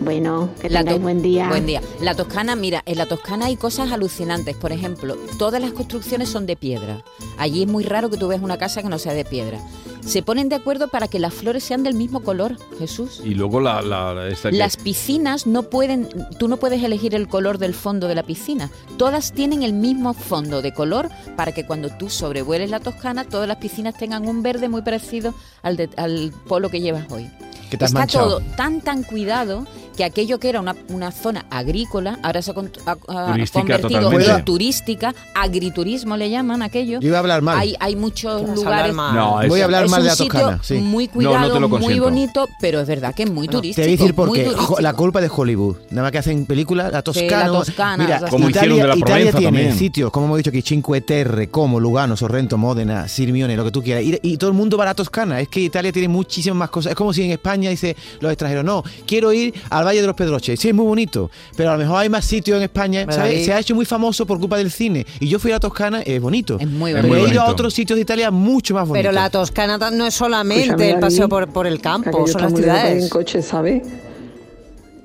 Bueno, 0.00 0.50
que 0.60 0.70
La 0.70 0.80
tengáis 0.80 1.02
buen 1.02 1.22
día. 1.22 1.48
Buen 1.48 1.66
día. 1.66 1.80
La 2.00 2.14
Toscana, 2.14 2.54
mira, 2.54 2.82
en 2.86 2.98
la 2.98 3.06
Toscana 3.06 3.46
hay 3.46 3.56
cosas 3.56 3.90
alucinantes. 3.90 4.56
Por 4.56 4.72
ejemplo, 4.72 5.16
todas 5.38 5.60
las 5.60 5.72
construcciones 5.72 6.28
son 6.28 6.46
de 6.46 6.56
piedra. 6.56 7.02
Allí 7.36 7.62
es 7.62 7.68
muy 7.68 7.82
raro 7.84 8.08
que 8.08 8.16
tú 8.16 8.28
veas 8.28 8.42
una 8.42 8.58
casa 8.58 8.82
que 8.82 8.88
no 8.88 8.98
sea 8.98 9.12
de 9.12 9.24
piedra. 9.24 9.58
Se 10.00 10.22
ponen 10.22 10.48
de 10.48 10.56
acuerdo 10.56 10.88
para 10.88 11.08
que 11.08 11.18
las 11.18 11.34
flores 11.34 11.64
sean 11.64 11.82
del 11.82 11.94
mismo 11.94 12.20
color, 12.20 12.56
Jesús. 12.78 13.20
Y 13.24 13.34
luego 13.34 13.60
la, 13.60 13.82
la- 13.82 14.28
que- 14.42 14.52
Las 14.52 14.76
piscinas 14.76 15.46
no 15.46 15.64
pueden, 15.64 16.08
tú 16.38 16.48
no 16.48 16.56
puedes 16.56 16.82
elegir 16.82 17.14
el 17.14 17.28
color 17.28 17.58
del 17.58 17.74
fondo 17.74 18.08
de 18.08 18.14
la 18.14 18.22
piscina. 18.22 18.70
Todas 18.96 19.32
tienen 19.32 19.62
el 19.62 19.72
mismo 19.74 20.14
fondo 20.14 20.62
de 20.62 20.72
color 20.72 21.10
para 21.36 21.52
que 21.52 21.66
cuando 21.66 21.90
tú 21.90 22.08
sobrevueles 22.08 22.70
la 22.70 22.80
Toscana, 22.80 23.24
todas 23.24 23.46
las 23.48 23.58
piscinas 23.58 23.96
tengan 23.98 24.26
un 24.26 24.42
verde 24.42 24.68
muy 24.68 24.82
parecido 24.82 25.34
al, 25.62 25.76
de- 25.76 25.90
al 25.96 26.32
polo 26.46 26.70
que 26.70 26.80
llevas 26.80 27.04
hoy. 27.10 27.30
Que 27.70 27.76
te 27.76 27.84
has 27.84 27.90
Está 27.90 27.98
manchado. 28.00 28.38
todo 28.38 28.56
tan 28.56 28.80
tan 28.80 29.02
cuidado 29.02 29.66
que 29.98 30.04
aquello 30.04 30.38
que 30.38 30.48
era 30.48 30.60
una, 30.60 30.76
una 30.90 31.10
zona 31.10 31.44
agrícola 31.50 32.20
ahora 32.22 32.40
se 32.40 32.52
ha, 32.52 32.54
ha- 32.86 32.92
ha 32.92 33.46
convertido 33.52 33.88
totalmente. 34.00 34.30
en 34.30 34.44
turística, 34.44 35.12
agriturismo 35.34 36.16
le 36.16 36.30
llaman 36.30 36.62
aquello. 36.62 37.00
Yo 37.00 37.08
iba 37.08 37.16
a 37.16 37.20
hablar 37.20 37.42
mal. 37.42 37.58
Hay, 37.58 37.74
hay 37.80 37.96
muchos 37.96 38.42
lugares. 38.48 38.94
No, 38.94 39.40
Voy 39.48 39.60
a 39.60 39.64
hablar 39.64 39.86
es 39.86 39.90
mal 39.90 40.02
de 40.04 40.08
la 40.10 40.14
Toscana, 40.14 40.60
sí. 40.62 40.74
Muy 40.74 41.08
cuidado, 41.08 41.58
no 41.58 41.68
muy 41.68 41.98
bonito, 41.98 42.46
pero 42.60 42.80
es 42.80 42.86
verdad 42.86 43.12
que 43.12 43.24
es 43.24 43.30
muy 43.30 43.48
turístico. 43.48 43.82
Te 43.84 43.88
voy 43.88 43.94
a 43.94 43.98
decir 43.98 44.14
por 44.14 44.32
qué. 44.32 44.52
La 44.80 44.92
culpa 44.92 45.18
es 45.18 45.28
de 45.28 45.32
Hollywood. 45.36 45.76
Nada 45.90 46.02
más 46.04 46.12
que 46.12 46.18
hacen 46.18 46.46
películas, 46.46 46.92
la 46.92 47.02
Toscana. 47.02 47.48
la 47.48 47.58
Toscana, 47.58 48.04
Mira, 48.04 48.20
Como 48.30 48.48
Italia, 48.48 48.68
hicieron 48.74 48.78
de 48.78 48.86
la 48.86 48.96
Italia 48.96 49.14
Provenza 49.32 49.38
tiene 49.38 49.58
también. 49.58 49.78
sitios, 49.78 50.10
como 50.12 50.26
hemos 50.26 50.36
dicho 50.38 50.50
aquí, 50.50 50.62
Cinque 50.62 51.00
Terre, 51.00 51.48
como 51.48 51.80
Lugano, 51.80 52.16
Sorrento, 52.16 52.56
Módena, 52.56 53.08
Sirmione, 53.08 53.56
lo 53.56 53.64
que 53.64 53.72
tú 53.72 53.82
quieras. 53.82 54.04
Y, 54.04 54.16
y 54.22 54.36
todo 54.36 54.50
el 54.50 54.56
mundo 54.56 54.76
va 54.76 54.84
a 54.84 54.86
la 54.86 54.94
Toscana. 54.94 55.40
Es 55.40 55.48
que 55.48 55.58
Italia 55.60 55.90
tiene 55.90 56.06
muchísimas 56.06 56.56
más 56.56 56.70
cosas. 56.70 56.90
Es 56.90 56.96
como 56.96 57.12
si 57.12 57.24
en 57.24 57.32
España 57.32 57.70
dice 57.70 57.96
los 58.20 58.30
extranjeros, 58.30 58.64
no, 58.64 58.84
quiero 59.06 59.32
ir 59.32 59.52
al 59.70 59.87
Valle 59.88 60.00
de 60.00 60.06
los 60.06 60.16
Pedroches. 60.16 60.58
Sí, 60.60 60.68
es 60.68 60.74
muy 60.74 60.84
bonito, 60.86 61.30
pero 61.56 61.70
a 61.70 61.72
lo 61.72 61.78
mejor 61.78 61.98
hay 61.98 62.08
más 62.08 62.24
sitios 62.24 62.56
en 62.58 62.62
España. 62.64 63.06
Se 63.10 63.52
ha 63.52 63.58
hecho 63.58 63.74
muy 63.74 63.84
famoso 63.84 64.26
por 64.26 64.38
culpa 64.38 64.56
del 64.56 64.70
cine. 64.70 65.06
Y 65.20 65.28
yo 65.28 65.38
fui 65.38 65.50
a 65.50 65.54
la 65.54 65.60
Toscana, 65.60 66.02
es 66.02 66.20
bonito. 66.20 66.56
Es 66.60 66.68
muy 66.68 66.92
Pero 66.92 67.08
bonito. 67.08 67.16
he 67.16 67.22
muy 67.26 67.30
ido 67.32 67.40
a 67.40 67.44
bonito. 67.44 67.52
otros 67.52 67.74
sitios 67.74 67.96
de 67.96 68.02
Italia 68.02 68.30
mucho 68.30 68.74
más 68.74 68.86
bonitos. 68.88 69.02
Pero 69.02 69.12
la 69.12 69.30
Toscana 69.30 69.78
no 69.90 70.06
es 70.06 70.14
solamente 70.14 70.64
Escúchame, 70.66 70.90
el 70.90 71.00
paseo 71.00 71.28
por, 71.28 71.48
por 71.48 71.66
el 71.66 71.80
campo, 71.80 72.26
son 72.26 72.42
las 72.42 72.52
ir 72.52 72.58
en 72.58 72.62
ciudades. 72.64 73.10
coche, 73.10 73.42
¿sabes? 73.42 73.82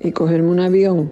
Y 0.02 0.12
cogerme 0.12 0.50
un 0.50 0.60
avión 0.60 1.10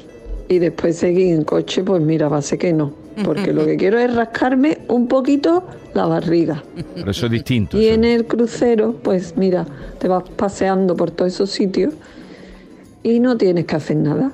y 0.49 0.59
después 0.59 0.97
seguir 0.99 1.35
en 1.35 1.45
coche, 1.45 1.83
pues 1.83 2.03
mira, 2.03 2.29
va 2.29 2.39
a 2.39 2.43
ser 2.43 2.59
que 2.59 2.73
no. 2.73 2.93
Porque 3.25 3.53
lo 3.53 3.65
que 3.65 3.77
quiero 3.79 3.99
es 3.99 4.15
rascarme 4.15 4.79
un 4.89 5.09
poquito 5.09 5.67
la 5.95 6.07
barriga. 6.07 6.63
Pero 6.95 7.11
eso 7.11 7.27
es 7.27 7.33
distinto. 7.33 7.79
Y 7.79 7.87
eso. 7.87 7.95
en 7.95 8.05
el 8.05 8.27
crucero, 8.27 8.95
pues 9.03 9.35
mira, 9.37 9.67
te 9.99 10.09
vas 10.09 10.25
paseando 10.37 10.95
por 10.97 11.11
todos 11.11 11.33
esos 11.33 11.51
sitios 11.51 11.95
y 13.03 13.21
no 13.21 13.37
tienes 13.37 13.67
que 13.67 13.77
hacer 13.77 13.97
nada. 13.97 14.33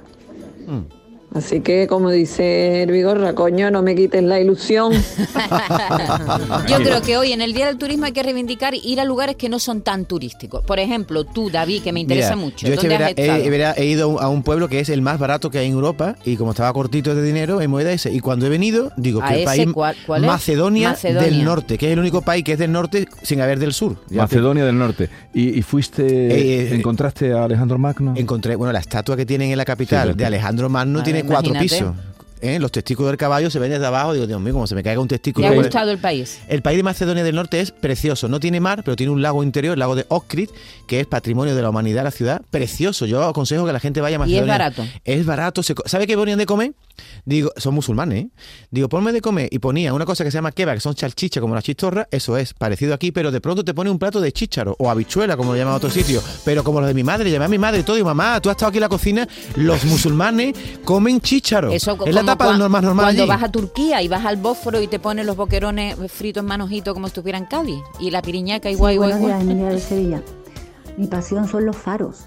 Así 1.35 1.61
que, 1.61 1.87
como 1.87 2.11
dice 2.11 2.83
el 2.83 2.91
Vigorra, 2.91 3.35
coño, 3.35 3.71
no 3.71 3.83
me 3.83 3.95
quites 3.95 4.23
la 4.23 4.41
ilusión. 4.41 4.93
Yo 6.69 6.77
creo 6.79 7.03
que 7.03 7.17
hoy 7.19 7.33
en 7.33 7.43
el 7.43 7.53
Día 7.53 7.67
del 7.67 7.77
Turismo 7.77 8.07
hay 8.07 8.13
que 8.13 8.23
reivindicar 8.23 8.75
ir 8.75 8.99
a 9.01 9.05
lugares 9.05 9.37
que 9.37 9.49
no 9.49 9.59
son 9.59 9.83
tan 9.83 10.07
turísticos. 10.07 10.65
Por 10.65 10.79
ejemplo, 10.79 11.25
tú, 11.25 11.51
David, 11.51 11.83
que 11.83 11.93
me 11.93 12.01
interesa 12.01 12.35
Mira, 12.35 12.45
mucho. 12.47 12.67
Yo 12.67 12.73
este 12.75 12.89
¿Dónde 12.89 13.05
has 13.05 13.15
vera- 13.15 13.23
estado? 13.29 13.45
he, 13.45 13.51
vera- 13.51 13.75
he 13.77 13.85
ido 13.87 14.21
a 14.21 14.29
un 14.29 14.43
pueblo 14.43 14.69
que 14.69 14.81
es 14.81 14.89
el 14.89 15.03
más 15.03 15.19
barato 15.19 15.51
que 15.51 15.59
hay 15.59 15.67
en 15.67 15.73
Europa 15.75 16.17
y 16.25 16.37
como 16.37 16.53
estaba 16.53 16.73
cortito 16.73 17.15
de 17.15 17.23
dinero, 17.23 17.61
moneda 17.69 17.93
ese. 17.93 18.11
Y 18.13 18.21
cuando 18.21 18.47
he 18.47 18.49
venido, 18.49 18.91
digo 18.97 19.23
¿A 19.23 19.29
que 19.29 19.39
el 19.41 19.45
país 19.45 19.67
cuál- 19.73 19.97
cuál 20.07 20.25
es? 20.25 20.31
Macedonia, 20.31 20.91
Macedonia. 20.91 21.23
del 21.29 21.45
Norte, 21.45 21.77
que 21.79 21.87
es 21.89 21.93
el 21.93 21.99
único 21.99 22.23
país 22.23 22.43
que 22.43 22.53
es 22.55 22.59
del 22.59 22.73
norte 22.73 23.07
sin 23.23 23.41
haber 23.43 23.59
del 23.59 23.75
sur. 23.75 23.97
Macedonia 24.11 24.65
del 24.65 24.79
Norte. 24.79 25.11
¿Y, 25.35 25.59
y 25.59 25.63
fuiste, 25.63 26.07
Eh, 26.07 26.69
eh, 26.71 26.75
encontraste 26.75 27.33
a 27.33 27.45
Alejandro 27.45 27.77
Magno? 27.79 28.15
Encontré, 28.17 28.57
bueno, 28.57 28.73
la 28.73 28.81
estatua 28.81 29.17
que 29.17 29.27
tienen 29.27 29.51
en 29.51 29.59
la 29.59 29.65
capital 29.67 30.13
sí. 30.13 30.15
de 30.17 30.25
Alejandro 30.25 30.69
Magno 30.71 31.01
Ah, 31.01 31.03
tiene 31.05 31.18
cuatro 31.25 31.51
imagínate. 31.51 31.85
pisos. 31.85 31.97
¿Eh? 32.43 32.59
los 32.59 32.73
testículos 32.73 33.11
del 33.11 33.19
caballo 33.19 33.51
se 33.51 33.59
ven 33.59 33.71
desde 33.71 33.87
abajo. 33.87 34.13
Digo, 34.13 34.27
Dios 34.27 34.41
mío, 34.41 34.53
como 34.53 34.67
se 34.67 34.75
me 34.75 34.83
caiga 34.83 35.01
un 35.01 35.09
¿Te 35.09 35.17
testículo. 35.17 35.47
ha 35.47 35.51
Pues- 35.51 35.67
gustado 35.67 35.91
el 35.91 35.99
país? 35.99 36.39
El 36.49 36.63
país 36.63 36.77
de 36.77 36.83
Macedonia 36.83 37.25
del 37.25 37.35
Norte 37.35 37.61
es 37.61 37.71
precioso. 37.71 38.29
No 38.29 38.41
tiene 38.41 38.61
mar, 38.61 38.83
pero 38.85 38.97
tiene 38.97 39.13
un 39.13 39.23
lago 39.23 39.43
interior, 39.43 39.75
el 39.75 39.79
lago 39.81 39.95
de 39.97 40.07
Ohrid, 40.09 40.51
que 40.87 41.01
es 41.01 41.07
patrimonio 41.07 41.55
de 41.55 41.63
la 41.63 41.71
humanidad, 41.71 42.05
la 42.05 42.11
ciudad. 42.11 42.43
Precioso. 42.51 43.07
Yo 43.07 43.23
aconsejo 43.25 43.65
que 43.67 43.73
la 43.73 43.81
gente 43.81 44.01
vaya 44.01 44.17
a 44.17 44.19
Y 44.19 44.21
Macedonia. 44.21 44.43
es 44.43 44.49
barato. 44.59 44.87
Es 45.05 45.27
barato. 45.27 45.63
se 45.63 45.75
¿Sabe 45.87 46.07
qué 46.07 46.17
ponían 46.17 46.39
de 46.39 46.47
comer? 46.47 46.73
Digo, 47.25 47.53
son 47.57 47.75
musulmanes, 47.75 48.25
¿eh? 48.25 48.29
Digo, 48.71 48.89
ponme 48.89 49.13
de 49.13 49.21
comer 49.21 49.49
y 49.53 49.59
ponía 49.61 49.93
una 49.95 50.05
cosa 50.05 50.25
que 50.25 50.31
se 50.33 50.39
llama 50.39 50.51
kebab, 50.51 50.75
que 50.75 50.81
son 50.81 50.97
salchichas 50.97 51.41
como 51.41 51.55
la 51.55 51.63
chistorra. 51.63 52.09
Eso 52.11 52.37
es, 52.37 52.55
parecido 52.55 52.93
aquí, 52.95 53.13
pero 53.13 53.31
de 53.31 53.41
pronto 53.41 53.65
te 53.65 53.73
pone 53.73 53.89
un 53.91 53.99
plato 54.01 54.21
de 54.21 54.33
chícharo 54.33 54.75
o 54.81 54.91
habichuela, 54.91 55.37
como 55.37 55.53
lo 55.53 55.59
llaman 55.59 55.75
en 55.75 55.77
otro 55.77 55.91
sitio. 55.91 56.21
Pero 56.45 56.65
como 56.65 56.81
los 56.81 56.89
de 56.89 56.95
mi 56.95 57.05
madre, 57.05 57.31
llamé 57.31 57.45
a 57.45 57.49
mi 57.49 57.59
madre 57.59 57.81
y 57.81 57.83
todo. 57.85 57.97
Y 57.99 58.03
mamá, 58.03 58.41
tú 58.41 58.49
has 58.51 58.55
estado 58.57 58.71
aquí 58.71 58.79
en 58.79 58.83
la 58.83 58.89
cocina. 58.89 59.29
Los 59.55 59.85
musulmanes 59.85 60.55
comen 60.85 61.21
chícharo. 61.21 61.71
Eso 61.71 61.97
es 62.05 62.15
la 62.15 62.23
como 62.37 62.37
tapa 62.39 62.55
cua- 62.55 62.59
normal, 62.59 62.83
Cuando 62.83 63.23
allí. 63.23 63.29
vas 63.29 63.43
a 63.43 63.51
Turquía 63.51 64.03
y 64.03 64.09
vas 64.09 64.25
al 64.25 64.37
Bósforo 64.37 64.81
y 64.81 64.87
te 64.87 64.99
ponen 64.99 65.27
los 65.27 65.37
boquerones 65.37 65.97
fritos 66.11 66.43
en 66.43 66.47
manojito 66.49 66.95
como 66.95 67.07
si 67.07 67.11
estuvieran 67.11 67.47
Cádiz. 67.47 67.81
Y 68.01 68.11
la 68.11 68.23
piriñaca 68.23 68.71
igual, 68.71 68.91
Sí, 68.93 68.95
igual, 68.95 69.11
buenos 69.11 69.27
días, 69.27 69.41
igual. 69.43 69.57
Emilia 69.57 69.71
de 69.73 69.81
Sevilla. 69.81 70.23
Mi 70.97 71.07
pasión 71.07 71.47
son 71.49 71.65
los 71.67 71.77
faros. 71.77 72.27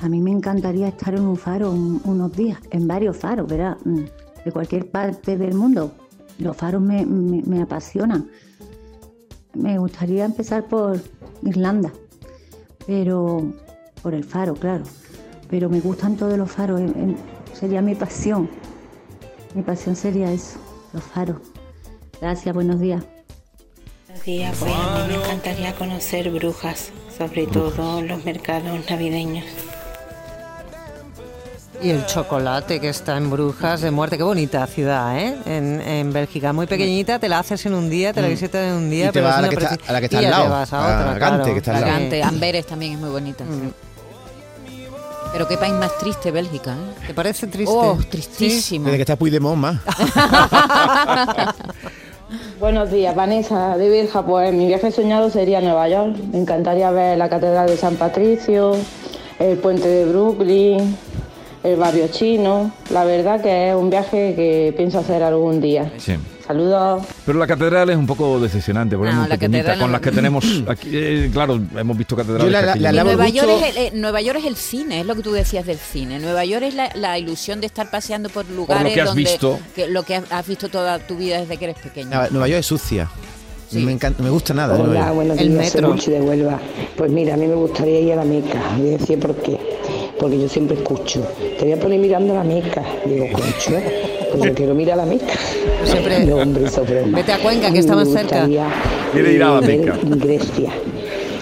A 0.00 0.08
mí 0.08 0.20
me 0.20 0.30
encantaría 0.30 0.88
estar 0.88 1.14
en 1.14 1.22
un 1.26 1.36
faro 1.36 1.70
un- 1.70 2.00
unos 2.04 2.32
días, 2.32 2.58
en 2.70 2.86
varios 2.86 3.16
faros, 3.16 3.46
¿verdad? 3.48 3.76
Mm, 3.84 4.04
De 4.44 4.52
cualquier 4.52 4.88
parte 4.90 5.36
del 5.36 5.54
mundo. 5.54 5.92
Los 6.38 6.56
faros 6.56 6.80
me, 6.80 7.04
me- 7.04 7.42
me 7.42 7.60
apasionan. 7.60 8.30
Me 9.54 9.76
gustaría 9.78 10.24
empezar 10.24 10.64
por 10.68 10.98
Irlanda, 11.42 11.92
pero 12.86 13.52
por 14.02 14.14
el 14.14 14.24
faro, 14.24 14.54
claro. 14.54 14.84
Pero 15.50 15.68
me 15.68 15.80
gustan 15.80 16.16
todos 16.16 16.38
los 16.38 16.50
faros, 16.50 16.80
en- 16.80 16.94
en- 16.96 17.16
sería 17.52 17.82
mi 17.82 17.94
pasión. 17.94 18.48
Mi 19.54 19.62
pasión 19.62 19.96
sería 19.96 20.30
eso, 20.30 20.58
los 20.92 21.02
faros. 21.02 21.36
Gracias, 22.20 22.54
buenos 22.54 22.80
días. 22.80 23.02
Buenos 24.06 24.24
días, 24.24 24.56
pues 24.58 24.72
a 24.72 25.06
mí 25.06 25.14
me 25.16 25.22
encantaría 25.24 25.74
conocer 25.74 26.30
brujas, 26.30 26.90
sobre 27.16 27.46
todo 27.46 28.02
los 28.02 28.24
mercados 28.24 28.78
navideños. 28.90 29.44
Y 31.80 31.90
el 31.90 32.04
chocolate 32.06 32.80
que 32.80 32.88
está 32.88 33.16
en 33.16 33.30
Brujas 33.30 33.80
de 33.82 33.92
Muerte, 33.92 34.16
qué 34.16 34.24
bonita 34.24 34.66
ciudad, 34.66 35.16
¿eh? 35.16 35.36
En, 35.46 35.80
en 35.80 36.12
Bélgica, 36.12 36.52
muy 36.52 36.66
pequeñita, 36.66 37.20
te 37.20 37.28
la 37.28 37.38
haces 37.38 37.64
en 37.66 37.74
un 37.74 37.88
día, 37.88 38.12
te 38.12 38.20
la 38.20 38.26
Mm. 38.26 38.30
visitas 38.30 38.66
en 38.66 38.72
un 38.74 38.90
día, 38.90 39.04
Y 39.04 39.08
te 39.08 39.12
pero 39.12 39.26
vas 39.26 39.36
a 39.38 39.42
la 39.42 39.48
que 39.48 39.54
está- 39.54 39.78
a 39.86 39.92
la 39.92 40.00
que 40.00 40.06
está 40.06 40.16
y 40.16 40.24
al 40.24 40.30
ya 40.32 40.36
te 40.36 40.42
lado, 40.42 40.50
vas 40.50 40.72
a 40.72 40.76
a 40.78 40.80
otra, 41.12 41.18
Gante, 41.18 41.18
claro. 41.38 41.44
que 41.44 41.58
está 41.58 41.76
al 41.76 41.80
lado. 41.82 41.92
Gante, 41.92 42.22
Amberes 42.24 42.66
también 42.66 42.92
es 42.94 42.98
muy 42.98 43.10
bonita. 43.10 43.44
sí. 43.44 43.72
Pero 45.32 45.46
qué 45.46 45.56
país 45.56 45.74
más 45.74 45.96
triste, 45.98 46.30
Bélgica. 46.30 46.72
¿eh? 46.72 47.06
¿Te 47.08 47.14
parece 47.14 47.46
triste? 47.46 47.74
Oh, 47.74 47.98
tristísimo. 48.08 48.86
Desde 48.86 48.96
que 48.96 49.02
está 49.02 49.16
Puigdemont 49.16 49.58
más. 49.58 49.76
Buenos 52.60 52.90
días, 52.90 53.14
Vanessa 53.14 53.76
de 53.76 53.88
Virja. 53.88 54.24
Pues 54.24 54.52
mi 54.52 54.66
viaje 54.66 54.90
soñado 54.90 55.30
sería 55.30 55.60
Nueva 55.60 55.88
York. 55.88 56.16
Me 56.32 56.38
encantaría 56.38 56.90
ver 56.90 57.16
la 57.18 57.28
Catedral 57.28 57.68
de 57.68 57.76
San 57.76 57.96
Patricio, 57.96 58.76
el 59.38 59.58
puente 59.58 59.86
de 59.86 60.06
Brooklyn, 60.06 60.96
el 61.62 61.76
barrio 61.76 62.08
chino. 62.08 62.72
La 62.90 63.04
verdad 63.04 63.40
que 63.40 63.70
es 63.70 63.74
un 63.74 63.90
viaje 63.90 64.34
que 64.34 64.74
pienso 64.76 64.98
hacer 64.98 65.22
algún 65.22 65.60
día. 65.60 65.92
Sí. 65.98 66.16
Saludos. 66.48 67.02
Pero 67.26 67.38
la 67.38 67.46
catedral 67.46 67.90
es 67.90 67.96
un 67.96 68.06
poco 68.06 68.40
decepcionante, 68.40 68.96
porque 68.96 69.12
No, 69.12 69.16
es 69.18 69.20
muy 69.20 69.28
la 69.28 69.38
catedral 69.38 69.78
Con 69.78 69.86
no- 69.88 69.92
las 69.92 70.00
que 70.00 70.10
tenemos 70.10 70.44
aquí, 70.68 70.88
eh, 70.92 71.30
claro, 71.32 71.60
hemos 71.76 71.96
visto 71.98 72.16
catedrales. 72.16 72.50
La- 72.80 72.92
Nueva, 73.04 73.24
mucho- 73.24 73.34
York 73.36 73.50
es 73.62 73.76
el, 73.76 73.82
eh, 73.84 73.90
Nueva 73.94 74.20
York 74.22 74.38
es 74.40 74.46
el 74.46 74.56
cine, 74.56 75.00
es 75.00 75.06
lo 75.06 75.14
que 75.14 75.22
tú 75.22 75.32
decías 75.32 75.66
del 75.66 75.76
cine. 75.78 76.18
Nueva 76.18 76.44
York 76.46 76.62
es 76.64 76.74
la, 76.74 76.90
la 76.94 77.18
ilusión 77.18 77.60
de 77.60 77.66
estar 77.66 77.90
paseando 77.90 78.30
por 78.30 78.48
lugares 78.48 78.94
que 78.94 79.00
has 79.02 79.08
donde 79.08 79.22
visto. 79.22 79.60
que 79.76 79.88
lo 79.88 80.02
que 80.04 80.16
has, 80.16 80.46
visto 80.46 80.68
toda 80.70 80.98
tu 80.98 81.16
vida 81.16 81.38
desde 81.38 81.58
que 81.58 81.66
eres 81.66 81.78
pequeño. 81.78 82.08
Nueva 82.08 82.28
Nueva 82.30 82.48
York 82.48 82.60
es 82.60 82.66
sucia. 82.66 83.08
Sí. 83.70 83.80
Me 83.84 83.92
encanta, 83.92 84.22
me 84.22 84.30
gusta 84.30 84.54
nada. 84.54 84.78
Nueva 84.78 84.90
Hola, 84.92 85.12
buenos 85.12 85.38
El 85.38 85.50
días, 85.50 85.68
soy 85.70 85.82
metro. 85.82 85.94
Luchi 85.94 86.10
de 86.10 86.22
Huelva. 86.22 86.58
Pues 86.96 87.10
mira, 87.10 87.34
a 87.34 87.36
mí 87.36 87.46
me 87.46 87.54
gustaría 87.54 88.00
ir 88.00 88.12
a 88.14 88.16
la 88.16 88.24
Meca. 88.24 88.62
Voy 88.78 88.94
a 88.94 88.96
decir 88.96 89.18
por 89.20 89.34
qué. 89.42 89.58
Porque 90.18 90.40
yo 90.40 90.48
siempre 90.48 90.78
escucho. 90.78 91.20
Te 91.58 91.64
voy 91.66 91.72
a 91.74 91.78
poner 91.78 92.00
mirando 92.00 92.34
la 92.34 92.42
Meca. 92.44 92.82
Digo, 93.04 93.26
escucho, 93.26 93.72
pues 94.32 94.44
yo 94.44 94.54
quiero 94.54 94.74
mirar 94.74 94.96
la 94.98 95.06
Meca. 95.06 95.26
Siempre- 95.84 96.24
No, 96.24 96.36
hombre, 96.36 96.64
eso 96.66 96.82
es 96.82 96.90
broma. 96.90 97.18
Vete 97.18 97.32
a 97.32 97.38
Cuenca, 97.38 97.70
que 97.72 97.78
está 97.78 97.94
más 97.96 98.08
cerca. 98.08 98.46
Quiere 99.12 99.32
ir 99.32 99.42
a 99.42 99.54
la 99.54 99.60
Meca. 99.60 99.98
Grecia. 100.04 100.70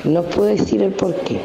No 0.04 0.20
os 0.20 0.26
puedo 0.26 0.48
decir 0.48 0.82
el 0.82 0.92
por 0.92 1.14
qué. 1.20 1.40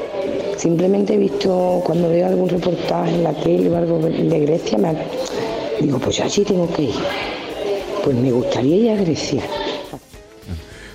Simplemente 0.58 1.16
he 1.16 1.18
visto, 1.18 1.82
cuando 1.84 2.10
veo 2.10 2.28
algún 2.28 2.48
reportaje 2.50 3.16
en 3.16 3.24
la 3.24 3.34
tele 3.34 3.70
o 3.70 3.78
algo 3.78 3.98
de 4.00 4.40
Grecia, 4.42 4.78
me 4.78 4.90
ha- 4.90 4.96
digo, 5.80 5.98
pues 5.98 6.18
yo 6.18 6.24
allí 6.26 6.44
tengo 6.44 6.72
que 6.72 6.84
ir. 6.84 6.96
Pues 8.04 8.16
me 8.16 8.32
gustaría 8.32 8.76
ir 8.76 8.90
a 8.92 8.96
Grecia. 9.02 9.42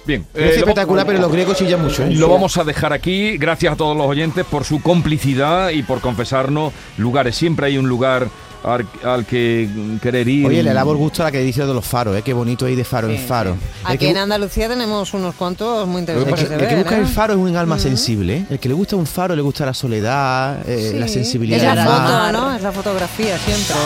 Bien, 0.06 0.24
Es 0.34 0.40
eh, 0.40 0.44
lo- 0.46 0.50
espectacular, 0.58 1.04
pero 1.04 1.18
los 1.18 1.32
griegos 1.32 1.56
chillan 1.56 1.82
mucho. 1.82 2.04
¿eh? 2.04 2.10
Lo 2.12 2.28
vamos 2.28 2.56
a 2.58 2.62
dejar 2.64 2.92
aquí. 2.92 3.36
Gracias 3.38 3.72
a 3.72 3.76
todos 3.76 3.96
los 3.96 4.06
oyentes 4.06 4.44
por 4.44 4.62
su 4.62 4.80
complicidad 4.80 5.70
y 5.70 5.82
por 5.82 6.00
confesarnos 6.00 6.72
lugares. 6.96 7.34
Siempre 7.34 7.66
hay 7.66 7.78
un 7.78 7.88
lugar 7.88 8.28
al, 8.66 8.86
al 9.04 9.24
que 9.24 9.68
querer 10.02 10.28
ir. 10.28 10.46
Oye, 10.46 10.62
le 10.62 10.70
alabo 10.70 10.92
el 10.92 10.98
gusto 10.98 11.22
a 11.22 11.26
la 11.26 11.32
que 11.32 11.38
dice 11.40 11.64
de 11.64 11.72
los 11.72 11.84
faros, 11.84 12.16
¿eh? 12.16 12.22
Qué 12.22 12.32
bonito 12.32 12.66
ahí 12.66 12.74
de 12.74 12.84
faro 12.84 13.08
en 13.08 13.18
faro. 13.18 13.56
Aquí 13.84 13.98
que, 13.98 14.10
en 14.10 14.16
Andalucía 14.18 14.68
tenemos 14.68 15.14
unos 15.14 15.34
cuantos 15.36 15.86
muy 15.88 16.00
el 16.02 16.06
que- 16.06 16.12
interesantes 16.14 16.62
el 16.62 16.68
que 16.68 16.76
busca 16.76 16.96
¿eh? 16.96 17.00
el 17.00 17.06
faro 17.06 17.32
es 17.34 17.38
un 17.38 17.56
alma 17.56 17.78
sensible. 17.78 18.36
¿eh? 18.38 18.46
El 18.50 18.58
que 18.58 18.68
le 18.68 18.74
gusta 18.74 18.96
un 18.96 19.06
faro 19.06 19.34
le 19.34 19.42
gusta 19.42 19.64
la 19.64 19.72
soledad, 19.74 20.58
eh, 20.68 20.90
Sí, 20.92 20.98
la 20.98 21.08
sensibilidad. 21.08 21.58
Es 21.58 21.64
la 21.64 21.74
del 21.74 21.84
mar. 21.84 22.08
foto, 22.08 22.32
¿no? 22.32 22.54
Es 22.56 22.62
la 22.62 22.72
fotografía 22.72 23.38
siempre. 23.38 23.76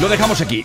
Lo 0.00 0.08
dejamos 0.08 0.40
aquí. 0.40 0.60